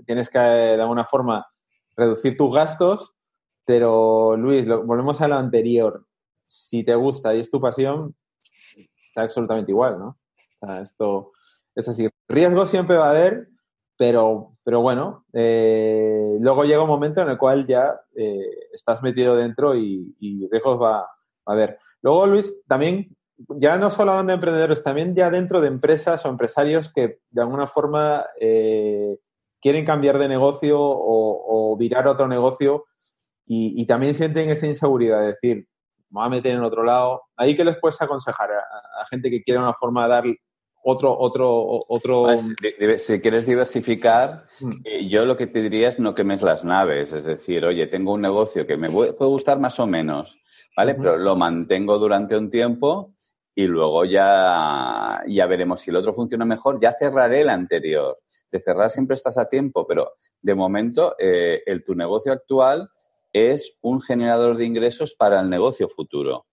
tienes 0.06 0.30
que 0.30 0.40
de 0.40 0.82
alguna 0.82 1.06
forma 1.06 1.48
reducir 1.96 2.36
tus 2.36 2.54
gastos, 2.54 3.14
pero 3.66 4.36
Luis, 4.36 4.68
volvemos 4.68 5.22
a 5.22 5.28
lo 5.28 5.36
anterior. 5.36 6.06
Si 6.46 6.84
te 6.84 6.96
gusta 6.96 7.34
y 7.34 7.40
es 7.40 7.50
tu 7.50 7.62
pasión, 7.62 8.16
está 8.76 9.22
absolutamente 9.22 9.72
igual, 9.72 10.00
¿no? 10.00 10.18
Esto 10.82 11.32
es 11.76 11.88
así. 11.88 12.10
Riesgo 12.28 12.66
siempre 12.66 12.98
va 12.98 13.08
a 13.08 13.12
haber, 13.12 13.50
pero, 13.98 14.58
pero 14.64 14.82
bueno, 14.82 15.26
eh, 15.34 16.38
luego 16.40 16.64
llega 16.64 16.84
un 16.84 16.90
momento 16.90 17.22
en 17.22 17.30
el 17.30 17.38
cual 17.38 17.68
ya 17.68 18.00
eh, 18.16 18.68
estás 18.74 19.02
metido 19.04 19.36
dentro 19.36 19.76
y, 19.76 20.16
riesgos 20.52 20.82
va, 20.82 21.02
a 21.02 21.08
haber. 21.46 21.80
Luego, 22.02 22.28
Luis, 22.28 22.64
también, 22.68 23.16
ya 23.58 23.78
no 23.78 23.90
solo 23.90 24.12
hablando 24.12 24.32
de 24.32 24.36
emprendedores, 24.36 24.84
también 24.84 25.16
ya 25.16 25.30
dentro 25.30 25.62
de 25.62 25.68
empresas 25.68 26.26
o 26.26 26.30
empresarios 26.30 26.92
que 26.92 27.20
de 27.30 27.42
alguna 27.42 27.68
forma 27.68 28.26
eh, 28.40 29.18
quieren 29.62 29.86
cambiar 29.86 30.18
de 30.18 30.28
negocio 30.28 30.78
o, 30.80 31.76
virar 31.76 32.08
otro 32.08 32.28
negocio 32.28 32.86
y, 33.46 33.86
también 33.88 34.14
sienten 34.14 34.50
esa 34.50 34.68
inseguridad 34.68 35.22
de 35.22 35.28
decir, 35.28 35.68
me 36.10 36.20
voy 36.20 36.26
a 36.26 36.30
meter 36.30 36.54
en 36.54 36.64
otro 36.64 36.84
lado. 36.84 37.24
¿Ahí 37.36 37.56
qué 37.56 37.66
les 37.66 37.78
puedes 37.80 38.00
aconsejar 38.02 38.52
a, 38.52 39.02
a 39.02 39.06
gente 39.08 39.30
que 39.30 39.42
quiere 39.42 39.60
una 39.60 39.74
forma 39.74 40.04
de 40.04 40.10
dar 40.10 40.24
otro, 40.84 41.18
otro, 41.18 41.86
otro. 41.88 42.28
Si 42.98 43.20
quieres 43.22 43.46
diversificar, 43.46 44.48
mm. 44.60 44.70
eh, 44.84 45.08
yo 45.08 45.26
lo 45.26 45.38
que 45.38 45.48
te 45.48 45.62
diría 45.62 45.90
es 45.90 46.00
no 46.00 46.14
quemes 46.14 46.42
las 46.42 46.64
naves. 46.64 47.14
Es 47.14 47.24
decir, 47.24 47.66
oye, 47.66 47.88
tengo 47.88 48.14
un 48.14 48.22
negocio 48.22 48.68
que 48.68 48.78
me 48.78 48.90
puede 48.90 49.14
gustar 49.14 49.60
más 49.60 49.80
o 49.80 49.88
menos, 49.88 50.42
¿vale? 50.76 50.96
Pero 50.96 51.18
lo 51.18 51.36
mantengo 51.36 51.98
durante 51.98 52.38
un 52.38 52.50
tiempo 52.50 53.14
y 53.56 53.66
luego 53.66 54.06
ya, 54.06 55.22
ya 55.28 55.46
veremos 55.46 55.82
si 55.82 55.92
el 55.92 55.98
otro 55.98 56.14
funciona 56.14 56.46
mejor. 56.46 56.80
Ya 56.82 56.94
cerraré 56.98 57.42
el 57.42 57.50
anterior. 57.50 58.18
De 58.52 58.60
cerrar 58.60 58.92
siempre 58.92 59.16
estás 59.16 59.38
a 59.38 59.50
tiempo, 59.50 59.88
pero 59.88 60.14
de 60.42 60.54
momento 60.54 61.16
eh, 61.18 61.64
el, 61.66 61.84
tu 61.84 61.96
negocio 61.96 62.32
actual 62.32 62.88
es 63.32 63.78
un 63.82 64.02
generador 64.02 64.58
de 64.58 64.66
ingresos 64.66 65.16
para 65.16 65.40
el 65.40 65.50
negocio 65.50 65.90
futuro. 65.90 66.46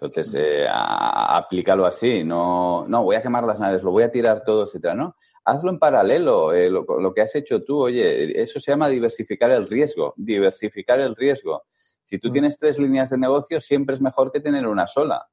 Entonces, 0.00 0.34
eh, 0.36 0.66
aplícalo 0.68 1.86
así, 1.86 2.24
no, 2.24 2.86
no, 2.88 3.04
voy 3.04 3.16
a 3.16 3.22
quemar 3.22 3.44
las 3.44 3.60
naves, 3.60 3.82
lo 3.82 3.92
voy 3.92 4.02
a 4.02 4.10
tirar 4.10 4.42
todo, 4.44 4.64
etcétera, 4.64 4.94
¿no? 4.94 5.14
Hazlo 5.44 5.70
en 5.70 5.78
paralelo, 5.78 6.52
eh, 6.52 6.68
lo, 6.68 7.14
que 7.14 7.20
has 7.20 7.34
hecho 7.36 7.62
tú, 7.62 7.82
oye, 7.82 8.42
eso 8.42 8.58
se 8.58 8.72
llama 8.72 8.88
diversificar 8.88 9.50
el 9.50 9.68
riesgo, 9.68 10.14
diversificar 10.16 11.00
el 11.00 11.14
riesgo. 11.14 11.64
Si 12.02 12.18
tú 12.18 12.28
mm. 12.28 12.32
tienes 12.32 12.58
tres 12.58 12.78
líneas 12.78 13.10
de 13.10 13.18
negocio, 13.18 13.60
siempre 13.60 13.94
es 13.94 14.00
mejor 14.00 14.32
que 14.32 14.40
tener 14.40 14.66
una 14.66 14.86
sola, 14.88 15.28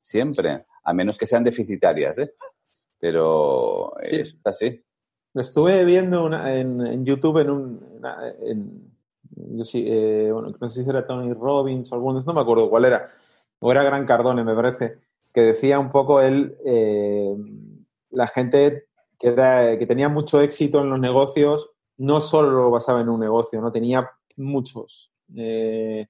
siempre, 0.00 0.64
a 0.84 0.92
menos 0.94 1.18
que 1.18 1.26
sean 1.26 1.44
deficitarias, 1.44 2.18
¿eh? 2.18 2.32
Pero 2.98 3.92
es 4.00 4.38
así. 4.44 4.82
Lo 5.34 5.42
estuve 5.42 5.84
viendo 5.84 6.32
en, 6.32 7.04
YouTube 7.04 7.38
en 7.38 7.50
un... 7.50 8.00
en, 8.40 8.92
yo 9.36 9.64
sí, 9.64 9.84
eh, 9.86 10.30
bueno, 10.32 10.52
no 10.58 10.68
sé 10.68 10.82
si 10.82 10.88
era 10.88 11.06
Tony 11.06 11.32
Robbins 11.34 11.92
o 11.92 11.94
algunos, 11.94 12.24
no 12.24 12.32
me 12.32 12.40
acuerdo 12.40 12.70
cuál 12.70 12.86
era 12.86 13.12
o 13.60 13.72
era 13.72 13.82
Gran 13.82 14.06
Cardone, 14.06 14.44
me 14.44 14.54
parece, 14.54 14.98
que 15.32 15.42
decía 15.42 15.78
un 15.78 15.90
poco 15.90 16.20
él, 16.20 16.54
eh, 16.64 17.34
la 18.10 18.26
gente 18.26 18.86
que, 19.18 19.76
que 19.78 19.86
tenía 19.86 20.08
mucho 20.08 20.40
éxito 20.40 20.80
en 20.80 20.90
los 20.90 21.00
negocios, 21.00 21.70
no 21.96 22.20
solo 22.20 22.50
lo 22.50 22.70
basaba 22.70 23.00
en 23.00 23.08
un 23.08 23.20
negocio, 23.20 23.60
no 23.60 23.72
tenía 23.72 24.08
muchos. 24.36 25.12
Eh, 25.36 26.06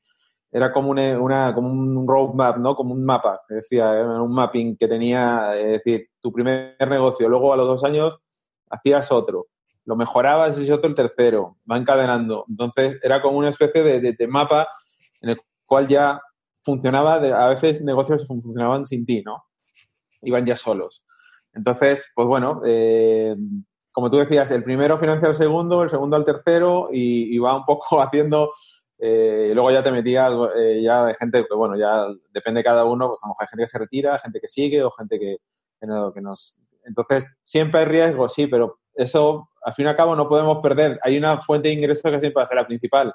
era 0.51 0.73
como, 0.73 0.91
una, 0.91 1.55
como 1.55 1.69
un 1.69 2.07
roadmap, 2.07 2.57
¿no? 2.59 2.75
Como 2.75 2.95
un 2.95 3.05
mapa, 3.05 3.43
decía, 3.49 3.91
un 3.91 4.33
mapping 4.33 4.77
que 4.77 4.89
tenía, 4.89 5.59
es 5.59 5.85
decir, 5.85 6.09
tu 6.21 6.33
primer 6.33 6.77
negocio, 6.89 7.29
luego 7.29 7.53
a 7.53 7.57
los 7.57 7.67
dos 7.67 7.85
años 7.85 8.19
hacías 8.71 9.13
otro, 9.13 9.49
lo 9.85 9.97
mejorabas 9.97 10.59
y 10.59 10.71
otro 10.71 10.89
el 10.89 10.95
tercero, 10.95 11.57
va 11.71 11.77
encadenando. 11.77 12.47
Entonces 12.49 12.99
era 13.03 13.21
como 13.21 13.39
una 13.39 13.51
especie 13.51 13.83
de, 13.83 14.29
mapa 14.29 14.69
en 15.21 15.31
el 15.31 15.41
cual 15.67 15.87
ya 15.87 16.21
funcionaba, 16.69 17.15
a 17.15 17.49
veces 17.49 17.81
negocios 17.81 18.27
funcionaban 18.27 18.85
sin 18.85 19.07
ti, 19.07 19.23
¿no? 19.25 19.43
Iban 20.21 20.45
ya 20.45 20.55
solos. 20.55 21.03
Entonces, 21.55 22.05
pues 22.15 22.29
bueno, 22.29 22.61
eh, 22.67 23.35
como 23.91 24.11
tú 24.11 24.19
decías, 24.19 24.51
el 24.51 24.63
primero 24.63 24.99
financia 24.99 25.29
al 25.29 25.35
segundo, 25.35 25.83
el 25.83 25.89
segundo 25.89 26.17
al 26.17 26.27
tercero 26.27 26.91
y, 26.93 27.35
y 27.35 27.39
va 27.39 27.57
un 27.57 27.65
poco 27.65 28.01
haciendo 28.03 28.53
eh, 28.99 29.49
y 29.51 29.55
luego 29.55 29.71
ya 29.71 29.83
te 29.83 29.93
metías, 29.93 30.31
eh, 30.57 30.83
ya 30.83 31.07
hay 31.07 31.15
gente 31.15 31.47
que, 31.49 31.55
bueno, 31.55 31.75
ya 31.75 32.07
depende 32.35 32.59
de 32.59 32.65
cada 32.65 32.85
uno, 32.85 33.09
pues 33.09 33.21
a 33.23 33.29
lo 33.29 33.31
mejor 33.31 33.43
hay 33.45 33.49
gente 33.49 33.63
que 33.63 33.69
se 33.69 33.79
retira, 33.79 34.19
gente 34.19 34.41
que 34.41 34.49
sigue 34.49 34.83
o 34.83 34.91
gente 34.91 35.19
que, 35.19 35.37
que, 35.81 36.21
nos... 36.21 36.59
Entonces, 36.85 37.27
siempre 37.45 37.81
hay 37.81 37.87
riesgo, 37.87 38.29
sí, 38.29 38.47
pero 38.47 38.81
eso, 38.93 39.49
al 39.63 39.73
fin 39.73 39.87
y 39.87 39.89
al 39.89 39.97
cabo, 39.97 40.17
no 40.17 40.29
podemos 40.29 40.59
perder. 40.61 40.99
Hay 41.03 41.17
una 41.17 41.41
fuente 41.41 41.69
de 41.69 41.75
ingreso 41.75 42.11
que 42.11 42.21
siempre 42.21 42.41
va 42.41 42.43
a 42.43 42.47
ser 42.47 42.57
la 42.57 42.67
principal. 42.67 43.15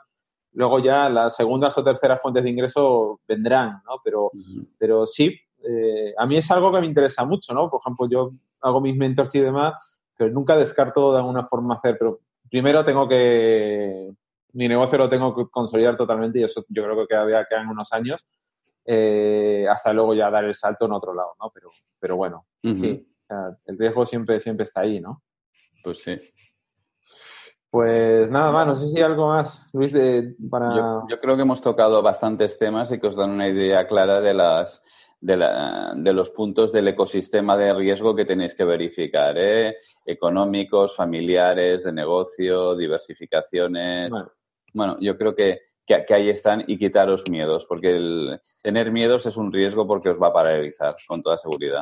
Luego 0.53 0.79
ya 0.79 1.09
las 1.09 1.35
segundas 1.35 1.77
o 1.77 1.83
terceras 1.83 2.21
fuentes 2.21 2.43
de 2.43 2.49
ingreso 2.49 3.19
vendrán, 3.27 3.81
¿no? 3.85 3.97
Pero, 4.03 4.31
pero 4.77 5.05
sí, 5.05 5.35
eh, 5.63 6.13
a 6.17 6.25
mí 6.25 6.37
es 6.37 6.49
algo 6.51 6.71
que 6.71 6.81
me 6.81 6.87
interesa 6.87 7.25
mucho, 7.25 7.53
¿no? 7.53 7.69
Por 7.69 7.79
ejemplo, 7.81 8.07
yo 8.09 8.31
hago 8.61 8.81
mis 8.81 8.95
mentors 8.95 9.33
y 9.35 9.39
demás, 9.39 9.99
pero 10.17 10.31
nunca 10.31 10.55
descarto 10.55 11.11
de 11.11 11.19
alguna 11.19 11.47
forma 11.47 11.75
hacer, 11.75 11.97
pero 11.97 12.19
primero 12.49 12.85
tengo 12.85 13.07
que 13.07 14.13
mi 14.53 14.67
negocio 14.67 14.97
lo 14.99 15.09
tengo 15.09 15.35
que 15.35 15.49
consolidar 15.49 15.97
totalmente 15.97 16.39
y 16.39 16.43
eso 16.43 16.63
yo 16.69 16.83
creo 16.83 16.95
que 16.95 17.07
todavía 17.07 17.45
quedan 17.49 17.69
unos 17.69 17.91
años 17.91 18.27
eh, 18.85 19.65
hasta 19.69 19.93
luego 19.93 20.13
ya 20.13 20.29
dar 20.29 20.43
el 20.43 20.53
salto 20.53 20.85
en 20.85 20.91
otro 20.91 21.13
lado, 21.13 21.33
¿no? 21.41 21.49
Pero, 21.51 21.71
pero 21.99 22.15
bueno, 22.15 22.45
sí, 22.61 23.07
el 23.65 23.77
riesgo 23.77 24.05
siempre, 24.05 24.39
siempre 24.39 24.65
está 24.65 24.81
ahí, 24.81 24.99
¿no? 24.99 25.23
Pues 25.83 26.03
sí. 26.03 26.19
Pues 27.73 28.29
nada 28.29 28.51
más, 28.51 28.67
no 28.67 28.75
sé 28.75 28.87
si 28.87 28.97
hay 28.97 29.01
algo 29.01 29.29
más, 29.29 29.67
Luis, 29.73 29.91
de, 29.91 30.35
para... 30.47 30.75
Yo, 31.09 31.19
creo 31.19 31.35
que 31.35 31.41
hemos 31.41 31.59
tocado 31.59 32.03
bastantes 32.03 32.59
temas 32.59 32.91
y 32.91 32.99
que 32.99 33.07
os 33.07 33.15
dan 33.15 33.31
una 33.31 33.47
idea 33.47 33.87
clara 33.87 34.21
de 34.21 34.35
las 34.35 34.83
de, 35.19 35.37
la, 35.37 35.95
de 35.97 36.13
los 36.13 36.29
puntos 36.29 36.71
del 36.71 36.89
ecosistema 36.89 37.57
de 37.57 37.73
riesgo 37.73 38.13
que 38.13 38.25
tenéis 38.25 38.53
que 38.53 38.63
verificar, 38.63 39.35
¿eh? 39.39 39.77
económicos, 40.05 40.95
familiares, 40.95 41.83
de 41.83 41.93
negocio, 41.93 42.75
diversificaciones. 42.75 44.13
Bueno, 44.71 44.95
yo 44.99 45.17
creo 45.17 45.35
que, 45.35 45.61
que, 45.87 46.13
ahí 46.13 46.29
están 46.29 46.63
y 46.67 46.77
quitaros 46.77 47.23
miedos, 47.27 47.65
porque 47.65 47.95
el 47.95 48.39
tener 48.61 48.91
miedos 48.91 49.25
es 49.25 49.35
un 49.35 49.51
riesgo 49.51 49.87
porque 49.87 50.09
os 50.09 50.21
va 50.21 50.27
a 50.27 50.33
paralizar, 50.33 50.95
con 51.07 51.23
toda 51.23 51.39
seguridad. 51.39 51.81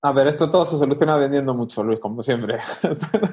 A 0.00 0.12
ver, 0.12 0.28
esto 0.28 0.48
todo 0.48 0.64
se 0.64 0.78
soluciona 0.78 1.16
vendiendo 1.16 1.54
mucho, 1.54 1.82
Luis, 1.82 1.98
como 1.98 2.22
siempre. 2.22 2.60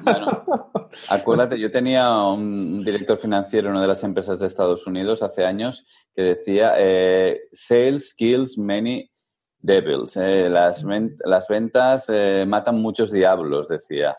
Bueno, 0.02 0.44
acuérdate, 1.08 1.60
yo 1.60 1.70
tenía 1.70 2.12
un 2.24 2.84
director 2.84 3.18
financiero 3.18 3.68
en 3.68 3.74
una 3.74 3.82
de 3.82 3.88
las 3.88 4.02
empresas 4.02 4.40
de 4.40 4.48
Estados 4.48 4.84
Unidos 4.86 5.22
hace 5.22 5.44
años 5.44 5.86
que 6.14 6.22
decía, 6.22 6.74
eh, 6.76 7.42
sales 7.52 8.12
kills 8.14 8.58
many 8.58 9.08
devils. 9.58 10.16
Eh, 10.16 10.48
las, 10.50 10.84
las, 11.24 11.46
ventas 11.46 12.06
eh, 12.08 12.44
matan 12.48 12.82
muchos 12.82 13.12
diablos, 13.12 13.68
decía. 13.68 14.18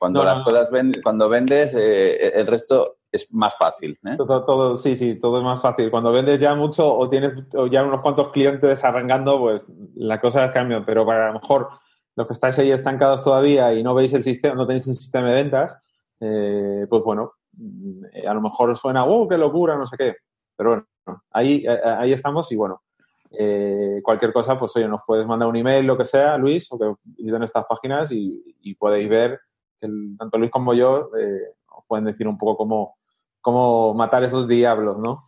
cuando 0.00 0.24
las 0.24 0.42
cosas 0.42 0.68
cuando 1.04 1.28
vendes, 1.28 1.72
el 1.74 2.46
resto 2.48 2.96
es 3.14 3.32
más 3.32 3.56
fácil. 3.56 3.96
¿eh? 4.04 4.16
Todo, 4.16 4.76
sí, 4.76 4.96
sí, 4.96 5.14
todo 5.14 5.38
es 5.38 5.44
más 5.44 5.62
fácil. 5.62 5.88
Cuando 5.88 6.10
vendes 6.10 6.40
ya 6.40 6.56
mucho 6.56 6.96
o 6.96 7.08
tienes 7.08 7.32
ya 7.70 7.84
unos 7.84 8.00
cuantos 8.00 8.32
clientes 8.32 8.82
arrancando, 8.82 9.38
pues 9.38 9.62
la 9.94 10.20
cosa 10.20 10.50
cambia. 10.50 10.84
Pero 10.84 11.06
para 11.06 11.28
lo 11.28 11.34
mejor 11.34 11.68
los 12.16 12.26
que 12.26 12.32
estáis 12.32 12.58
ahí 12.58 12.72
estancados 12.72 13.22
todavía 13.22 13.72
y 13.72 13.84
no 13.84 13.94
veis 13.94 14.12
el 14.14 14.24
sistema, 14.24 14.56
no 14.56 14.66
tenéis 14.66 14.88
un 14.88 14.96
sistema 14.96 15.28
de 15.28 15.34
ventas, 15.34 15.76
eh, 16.18 16.86
pues 16.90 17.02
bueno, 17.04 17.34
eh, 18.12 18.26
a 18.26 18.34
lo 18.34 18.40
mejor 18.40 18.76
suena, 18.76 19.04
¡oh, 19.04 19.28
qué 19.28 19.38
locura! 19.38 19.76
No 19.76 19.86
sé 19.86 19.96
qué. 19.96 20.16
Pero 20.56 20.84
bueno, 21.04 21.22
ahí, 21.30 21.64
ahí 21.66 22.12
estamos 22.12 22.50
y 22.50 22.56
bueno, 22.56 22.82
cualquier 24.02 24.32
cosa, 24.32 24.58
pues 24.58 24.74
oye, 24.74 24.88
nos 24.88 25.02
puedes 25.06 25.26
mandar 25.26 25.48
un 25.48 25.56
email, 25.56 25.86
lo 25.86 25.96
que 25.96 26.04
sea, 26.04 26.36
Luis, 26.36 26.66
o 26.72 26.78
que 26.78 26.92
en 27.18 27.42
estas 27.44 27.64
páginas 27.66 28.10
y, 28.10 28.74
podéis 28.76 29.08
ver 29.08 29.40
que 29.80 29.88
tanto 30.18 30.38
Luis 30.38 30.50
como 30.50 30.74
yo 30.74 31.10
os 31.76 31.84
pueden 31.86 32.04
decir 32.04 32.26
un 32.26 32.38
poco 32.38 32.56
cómo, 32.56 32.96
cómo 33.44 33.92
matar 33.92 34.24
esos 34.24 34.48
diablos, 34.48 34.98
¿no? 34.98 35.18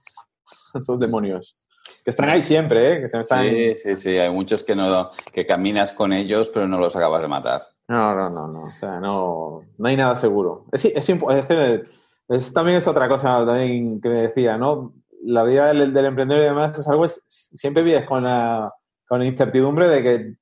esos 0.75 0.99
demonios. 0.99 1.57
Que 2.03 2.11
están 2.11 2.31
ahí 2.31 2.43
siempre, 2.43 2.95
¿eh? 2.95 3.01
Que 3.03 3.09
se 3.11 3.21
están... 3.21 3.45
Sí, 3.45 3.75
sí, 3.77 3.97
sí. 3.97 4.17
Hay 4.17 4.31
muchos 4.31 4.65
que, 4.65 4.75
no, 4.75 5.11
que 5.33 5.47
caminas 5.47 5.93
con 5.93 6.13
ellos, 6.13 6.51
pero 6.53 6.67
no 6.67 6.79
los 6.79 6.97
acabas 6.97 7.23
de 7.23 7.29
matar. 7.29 7.67
No, 7.89 8.15
no, 8.15 8.31
no, 8.31 8.49
no. 8.49 8.61
O 8.61 8.71
sea, 8.71 8.99
no, 8.99 9.61
no 9.77 9.89
hay 9.89 9.97
nada 9.97 10.17
seguro. 10.17 10.65
Es, 10.73 10.87
es, 10.87 11.09
es 11.09 11.47
que 11.47 11.85
es, 12.29 12.53
también 12.53 12.79
es 12.79 12.89
otra 12.89 13.07
cosa 13.07 13.45
también 13.45 14.01
que 14.01 14.09
me 14.09 14.23
decía, 14.23 14.57
¿no? 14.57 14.95
La 15.23 15.45
vida 15.45 15.67
del, 15.69 15.93
del 15.93 16.07
emprendedor 16.07 16.43
y 16.43 16.47
demás 16.47 16.77
es 16.79 16.89
algo, 16.89 17.05
es, 17.05 17.23
siempre 17.27 17.83
vives 17.83 18.07
con 18.07 18.25
la, 18.25 18.73
con 19.07 19.21
la 19.21 19.27
incertidumbre 19.27 19.89
de 19.89 20.03
que 20.03 20.35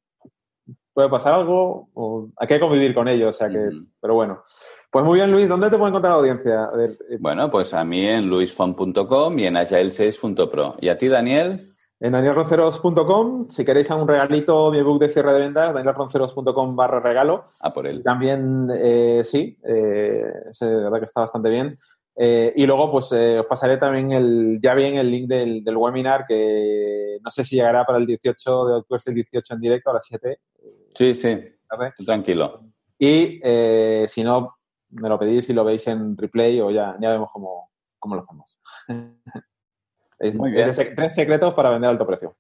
puede 0.92 1.08
pasar 1.08 1.34
algo 1.34 1.88
o 1.92 2.28
hay 2.36 2.46
que 2.46 2.60
convivir 2.60 2.94
con 2.94 3.08
ello, 3.08 3.28
o 3.28 3.32
sea 3.32 3.48
que, 3.48 3.68
pero 4.00 4.14
bueno. 4.14 4.44
Pues 4.94 5.04
muy 5.04 5.18
bien, 5.18 5.32
Luis, 5.32 5.48
¿dónde 5.48 5.68
te 5.70 5.76
puede 5.76 5.88
encontrar 5.88 6.12
la 6.12 6.18
audiencia? 6.20 6.70
Eh, 6.78 7.16
bueno, 7.18 7.50
pues 7.50 7.74
a 7.74 7.82
mí 7.82 8.06
en 8.06 8.30
luisfon.com 8.30 9.36
y 9.40 9.46
en 9.46 9.54
agile6.pro. 9.56 10.76
¿Y 10.80 10.88
a 10.88 10.96
ti, 10.96 11.08
Daniel? 11.08 11.68
En 11.98 12.12
danielronceros.com, 12.12 13.48
si 13.48 13.64
queréis 13.64 13.90
un 13.90 14.06
regalito, 14.06 14.70
mi 14.70 14.78
ebook 14.78 15.00
de 15.00 15.08
cierre 15.08 15.34
de 15.34 15.40
ventas, 15.40 15.74
danielronceros.com 15.74 16.76
barra 16.76 17.00
regalo. 17.00 17.46
A 17.58 17.74
por 17.74 17.88
él. 17.88 18.04
También, 18.04 18.68
eh, 18.72 19.22
sí, 19.24 19.58
eh, 19.64 20.26
de 20.60 20.66
verdad 20.76 21.00
que 21.00 21.06
está 21.06 21.22
bastante 21.22 21.50
bien. 21.50 21.76
y 22.16 22.64
luego, 22.64 22.92
pues 22.92 23.10
os 23.10 23.46
pasaré 23.46 23.78
también 23.78 24.12
el, 24.12 24.60
ya 24.62 24.76
bien 24.76 24.94
el 24.94 25.10
link 25.10 25.28
del, 25.28 25.76
webinar 25.76 26.24
que 26.24 27.18
no 27.20 27.30
sé 27.30 27.42
si 27.42 27.56
llegará 27.56 27.84
para 27.84 27.98
el 27.98 28.06
18 28.06 28.66
de 28.66 28.74
octubre, 28.74 29.02
el 29.06 29.14
18 29.14 29.54
en 29.54 29.60
directo 29.60 29.90
a 29.90 29.94
las 29.94 30.04
7. 30.04 30.38
Sí, 30.94 31.16
sí. 31.16 31.36
Tranquilo. 32.06 32.60
Y 32.96 33.40
si 34.06 34.22
no, 34.22 34.54
me 34.94 35.08
lo 35.08 35.18
pedís 35.18 35.48
y 35.50 35.52
lo 35.52 35.64
veis 35.64 35.86
en 35.86 36.16
replay 36.16 36.60
o 36.60 36.70
ya, 36.70 36.96
ya 37.00 37.10
vemos 37.10 37.28
cómo, 37.32 37.70
cómo 37.98 38.16
lo 38.16 38.22
hacemos. 38.22 38.58
es, 40.18 40.38
tres 40.96 41.14
secretos 41.14 41.54
para 41.54 41.70
vender 41.70 41.88
a 41.88 41.92
alto 41.92 42.06
precio. 42.06 42.36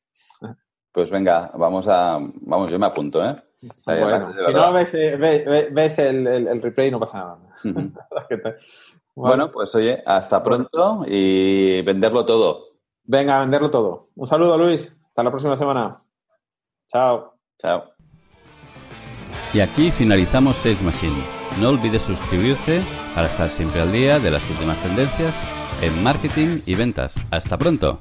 Pues 0.92 1.10
venga, 1.10 1.50
vamos 1.56 1.88
a. 1.88 2.18
Vamos, 2.42 2.70
yo 2.70 2.78
me 2.78 2.86
apunto, 2.86 3.24
¿eh? 3.24 3.34
si 3.60 4.52
no 4.52 4.72
ves, 4.72 4.94
eh, 4.94 5.16
ves, 5.72 5.98
el, 5.98 6.26
el, 6.26 6.62
replay, 6.62 6.90
no 6.90 7.00
pasa 7.00 7.18
nada. 7.18 7.38
bueno, 9.16 9.50
pues 9.50 9.74
oye, 9.74 10.02
hasta 10.06 10.42
pronto 10.42 11.02
y 11.06 11.82
venderlo 11.82 12.24
todo. 12.24 12.76
Venga, 13.02 13.40
venderlo 13.40 13.70
todo. 13.70 14.10
Un 14.14 14.26
saludo, 14.26 14.56
Luis. 14.56 14.96
Hasta 15.08 15.24
la 15.24 15.30
próxima 15.30 15.56
semana. 15.56 15.94
Chao. 16.88 17.34
Chao. 17.58 17.90
Y 19.52 19.60
aquí 19.60 19.90
finalizamos 19.90 20.56
Sales 20.56 20.82
Machine 20.82 21.33
no 21.60 21.70
olvides 21.70 22.02
suscribirte 22.02 22.82
para 23.14 23.28
estar 23.28 23.50
siempre 23.50 23.80
al 23.80 23.92
día 23.92 24.18
de 24.18 24.30
las 24.30 24.48
últimas 24.48 24.78
tendencias 24.82 25.34
en 25.82 26.02
marketing 26.02 26.60
y 26.66 26.74
ventas. 26.74 27.14
Hasta 27.30 27.58
pronto. 27.58 28.00